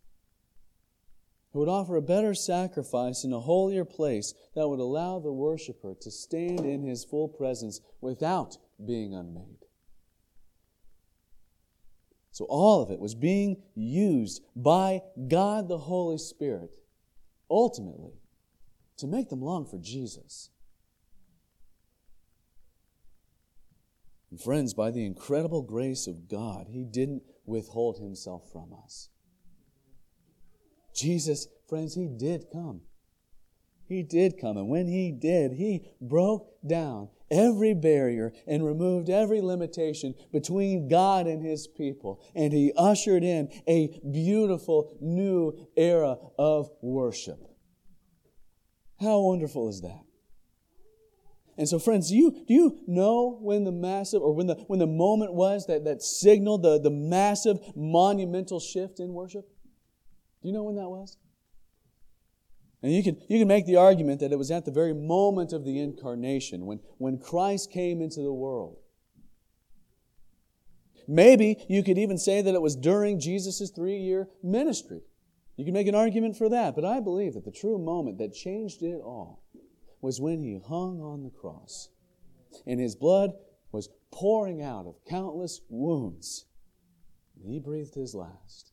[1.53, 5.95] who would offer a better sacrifice in a holier place that would allow the worshiper
[5.99, 9.65] to stand in his full presence without being unmade.
[12.31, 16.75] So all of it was being used by God the Holy Spirit,
[17.49, 18.21] ultimately,
[18.97, 20.51] to make them long for Jesus.
[24.29, 29.09] And friends, by the incredible grace of God, He didn't withhold Himself from us.
[30.93, 32.81] Jesus, friends, He did come.
[33.87, 34.57] He did come.
[34.57, 41.27] And when He did, He broke down every barrier and removed every limitation between God
[41.27, 42.21] and His people.
[42.35, 47.39] And He ushered in a beautiful new era of worship.
[48.99, 50.06] How wonderful is that?
[51.57, 54.77] And so, friends, do you, do you know when the massive, or when the, when
[54.77, 59.47] the moment was that, that signaled the, the massive monumental shift in worship?
[60.41, 61.17] Do you know when that was?
[62.83, 65.51] And you can, you can make the argument that it was at the very moment
[65.51, 68.77] of the incarnation, when, when Christ came into the world.
[71.07, 75.01] Maybe you could even say that it was during Jesus' three year ministry.
[75.55, 78.33] You can make an argument for that, but I believe that the true moment that
[78.33, 79.41] changed it all
[80.01, 81.89] was when he hung on the cross.
[82.65, 83.31] And his blood
[83.71, 86.45] was pouring out of countless wounds.
[87.41, 88.71] And he breathed his last.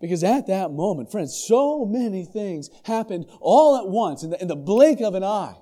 [0.00, 4.48] Because at that moment, friends, so many things happened all at once in the, in
[4.48, 5.56] the blink of an eye.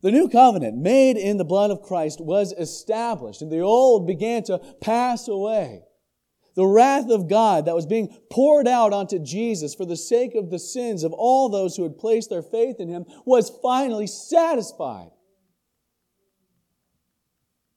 [0.00, 4.42] The new covenant made in the blood of Christ was established, and the old began
[4.44, 5.82] to pass away.
[6.54, 10.50] The wrath of God that was being poured out onto Jesus for the sake of
[10.50, 15.10] the sins of all those who had placed their faith in him was finally satisfied.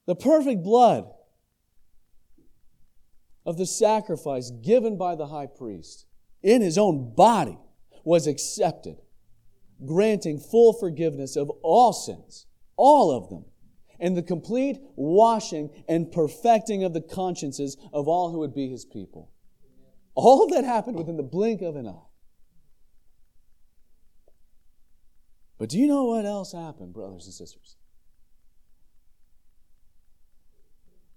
[0.06, 1.10] The perfect blood
[3.46, 6.06] of the sacrifice given by the high priest
[6.42, 7.58] in his own body
[8.04, 8.96] was accepted,
[9.84, 12.46] granting full forgiveness of all sins,
[12.76, 13.46] all of them,
[14.00, 18.84] and the complete washing and perfecting of the consciences of all who would be his
[18.84, 19.30] people.
[20.14, 22.06] All that happened within the blink of an eye.
[25.58, 27.76] But do you know what else happened, brothers and sisters?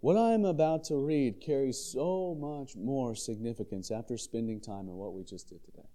[0.01, 4.95] What I am about to read carries so much more significance after spending time in
[4.95, 5.87] what we just did today.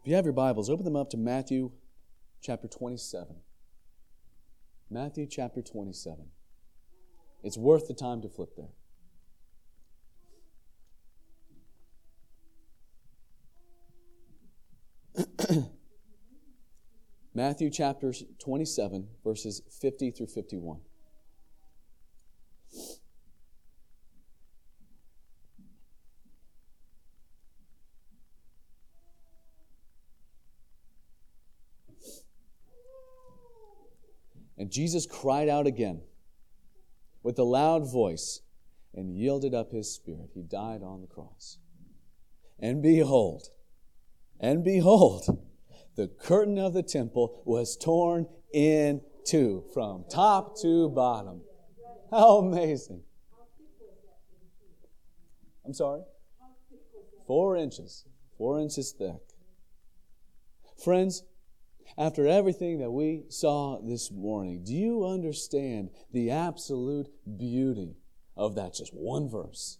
[0.00, 1.70] If you have your Bibles, open them up to Matthew
[2.40, 3.36] chapter 27.
[4.90, 6.26] Matthew chapter 27.
[7.42, 8.70] It's worth the time to flip there.
[17.34, 18.12] Matthew chapter
[18.42, 20.80] 27, verses 50 through 51.
[34.68, 36.02] And Jesus cried out again
[37.22, 38.42] with a loud voice
[38.92, 40.28] and yielded up his spirit.
[40.34, 41.56] He died on the cross.
[42.58, 43.48] And behold,
[44.38, 45.42] and behold,
[45.96, 51.40] the curtain of the temple was torn in two from top to bottom.
[52.10, 53.00] How amazing.
[55.64, 56.02] I'm sorry?
[57.26, 58.04] Four inches.
[58.36, 59.22] Four inches thick.
[60.84, 61.24] Friends,
[61.96, 67.08] after everything that we saw this morning, do you understand the absolute
[67.38, 67.96] beauty
[68.36, 69.78] of that just one verse?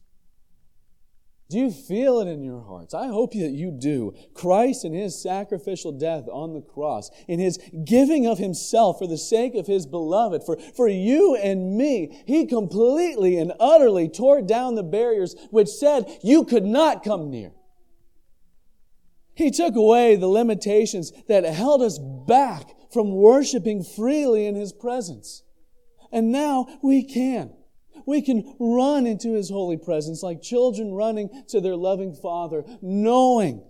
[1.51, 2.93] Do you feel it in your hearts?
[2.93, 4.15] I hope that you do.
[4.35, 9.17] Christ in his sacrificial death on the cross, in his giving of himself for the
[9.17, 14.75] sake of his beloved, for, for you and me, he completely and utterly tore down
[14.75, 17.53] the barriers which said you could not come near.
[19.39, 25.45] He took away the limitations that held us back from worshiping freely in his presence.
[26.11, 27.53] And now we can.
[28.05, 33.63] We can run into His holy presence like children running to their loving Father, knowing,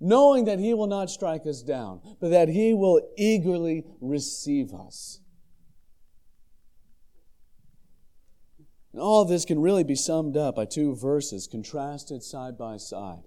[0.00, 5.20] knowing that He will not strike us down, but that He will eagerly receive us.
[8.92, 13.22] And all this can really be summed up by two verses contrasted side by side.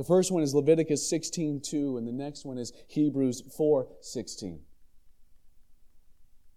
[0.00, 4.60] The first one is Leviticus 16:2 and the next one is Hebrews 4:16.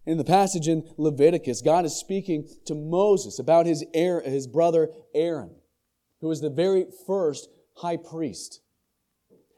[0.06, 5.58] In the passage in Leviticus, God is speaking to Moses about his, his brother Aaron,
[6.22, 8.62] who was the very first high priest.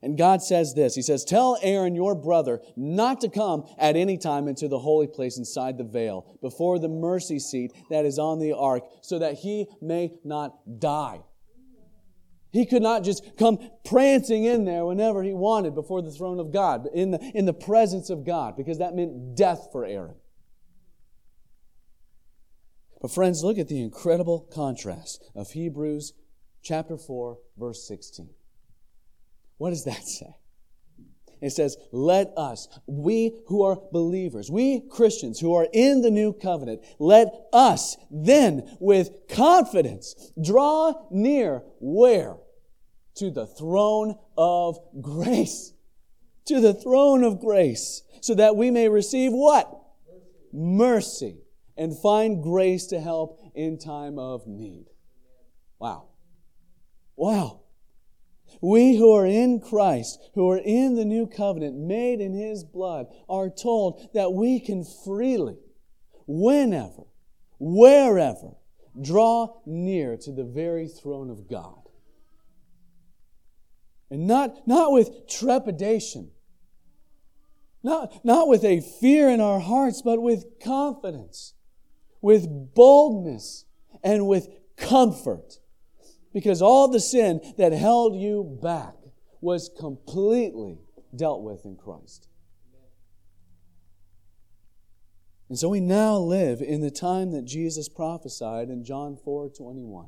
[0.02, 4.18] And God says this He says, Tell Aaron, your brother, not to come at any
[4.18, 8.40] time into the holy place inside the veil, before the mercy seat that is on
[8.40, 11.22] the ark, so that he may not die.
[12.56, 16.54] He could not just come prancing in there whenever he wanted before the throne of
[16.54, 20.16] God, in the, in the presence of God, because that meant death for Aaron.
[23.02, 26.14] But, friends, look at the incredible contrast of Hebrews
[26.64, 28.30] chapter 4, verse 16.
[29.58, 30.34] What does that say?
[31.42, 36.32] It says, Let us, we who are believers, we Christians who are in the new
[36.32, 42.38] covenant, let us then with confidence draw near where?
[43.16, 45.74] To the throne of grace.
[46.46, 48.04] To the throne of grace.
[48.22, 49.70] So that we may receive what?
[50.52, 51.38] Mercy
[51.78, 54.86] and find grace to help in time of need.
[55.80, 56.10] Wow.
[57.16, 57.62] Wow.
[58.62, 63.08] We who are in Christ, who are in the new covenant made in His blood,
[63.28, 65.58] are told that we can freely,
[66.26, 67.04] whenever,
[67.60, 68.56] wherever,
[69.00, 71.85] draw near to the very throne of God.
[74.10, 76.32] And not, not with trepidation,
[77.84, 81.56] not, not with a fear in our hearts, but with confidence
[82.26, 83.66] with boldness
[84.04, 85.60] and with comfort.
[86.34, 88.96] Because all the sin that held you back
[89.42, 90.80] was completely
[91.16, 92.28] dealt with in Christ.
[95.50, 100.08] And so we now live in the time that Jesus prophesied in John 4 21,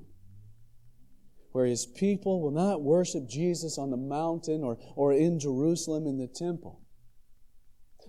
[1.58, 6.20] where his people will not worship Jesus on the mountain or, or in Jerusalem in
[6.20, 6.82] the temple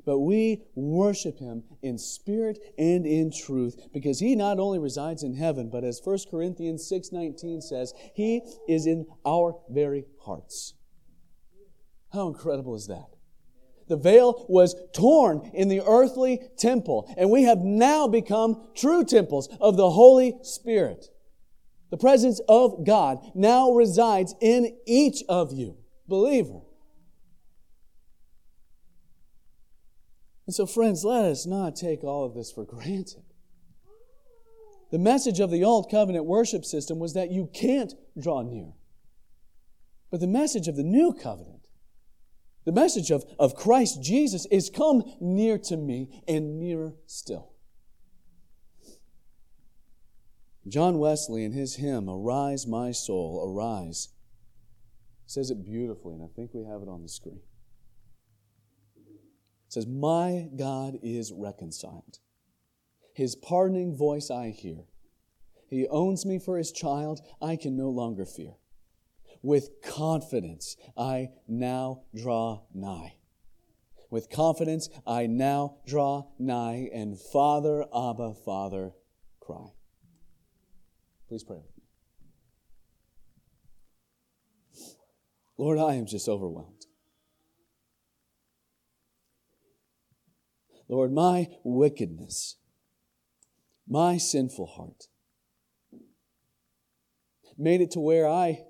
[0.08, 5.34] but we worship him in spirit and in truth because he not only resides in
[5.34, 10.72] heaven, but as 1 Corinthians 6:19 says, he is in our very hearts.
[12.14, 13.16] How incredible is that?
[13.88, 19.48] The veil was torn in the earthly temple, and we have now become true temples
[19.60, 21.10] of the Holy Spirit.
[21.90, 25.76] The presence of God now resides in each of you,
[26.06, 26.60] believer.
[30.46, 33.22] And so, friends, let us not take all of this for granted.
[34.90, 38.72] The message of the Old Covenant worship system was that you can't draw near.
[40.10, 41.68] But the message of the New Covenant,
[42.64, 47.52] the message of, of Christ Jesus, is come near to me and nearer still.
[50.68, 54.08] John Wesley, in his hymn, Arise, My Soul, Arise,
[55.26, 57.40] says it beautifully, and I think we have it on the screen.
[58.96, 62.18] It says, My God is reconciled.
[63.14, 64.84] His pardoning voice I hear.
[65.68, 67.20] He owns me for his child.
[67.42, 68.54] I can no longer fear.
[69.42, 73.14] With confidence, I now draw nigh.
[74.10, 78.92] With confidence, I now draw nigh, and Father, Abba, Father,
[79.40, 79.72] cry.
[81.28, 81.60] Please pray.
[85.58, 86.86] Lord, I am just overwhelmed.
[90.88, 92.56] Lord, my wickedness,
[93.86, 95.08] my sinful heart,
[97.58, 98.64] made it to where I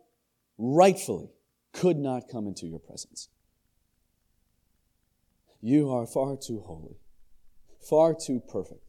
[0.57, 1.31] rightfully
[1.73, 3.29] could not come into your presence.
[5.61, 6.97] You are far too holy,
[7.89, 8.88] far too perfect.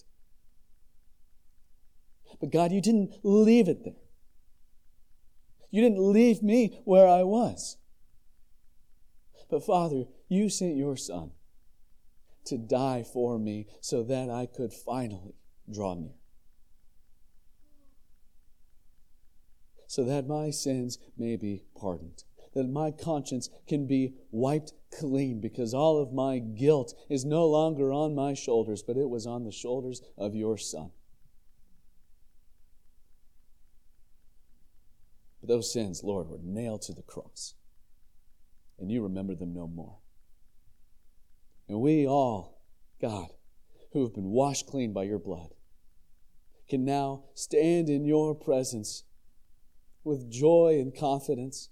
[2.39, 3.93] But God, you didn't leave it there.
[5.71, 7.77] You didn't leave me where I was.
[9.49, 11.31] But Father, you sent your Son
[12.45, 15.35] to die for me so that I could finally
[15.71, 16.15] draw near.
[19.87, 22.23] So that my sins may be pardoned,
[22.53, 27.91] that my conscience can be wiped clean, because all of my guilt is no longer
[27.91, 30.91] on my shoulders, but it was on the shoulders of your Son.
[35.49, 37.55] Those sins, Lord, were nailed to the cross,
[38.77, 39.97] and you remember them no more.
[41.67, 42.61] And we all,
[43.01, 43.29] God,
[43.91, 45.49] who have been washed clean by your blood,
[46.69, 49.03] can now stand in your presence
[50.03, 51.69] with joy and confidence,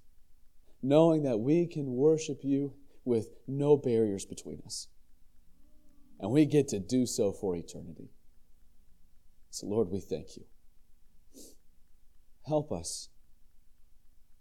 [0.81, 2.73] knowing that we can worship you
[3.05, 4.87] with no barriers between us.
[6.19, 8.09] And we get to do so for eternity.
[9.51, 10.45] So, Lord, we thank you.
[12.47, 13.09] Help us.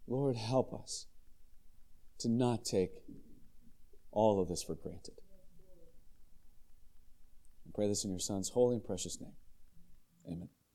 [0.07, 1.07] Lord, help us
[2.19, 2.91] to not take
[4.11, 5.15] all of this for granted.
[7.67, 9.35] I pray this in your Son's holy and precious name.
[10.27, 10.49] Amen.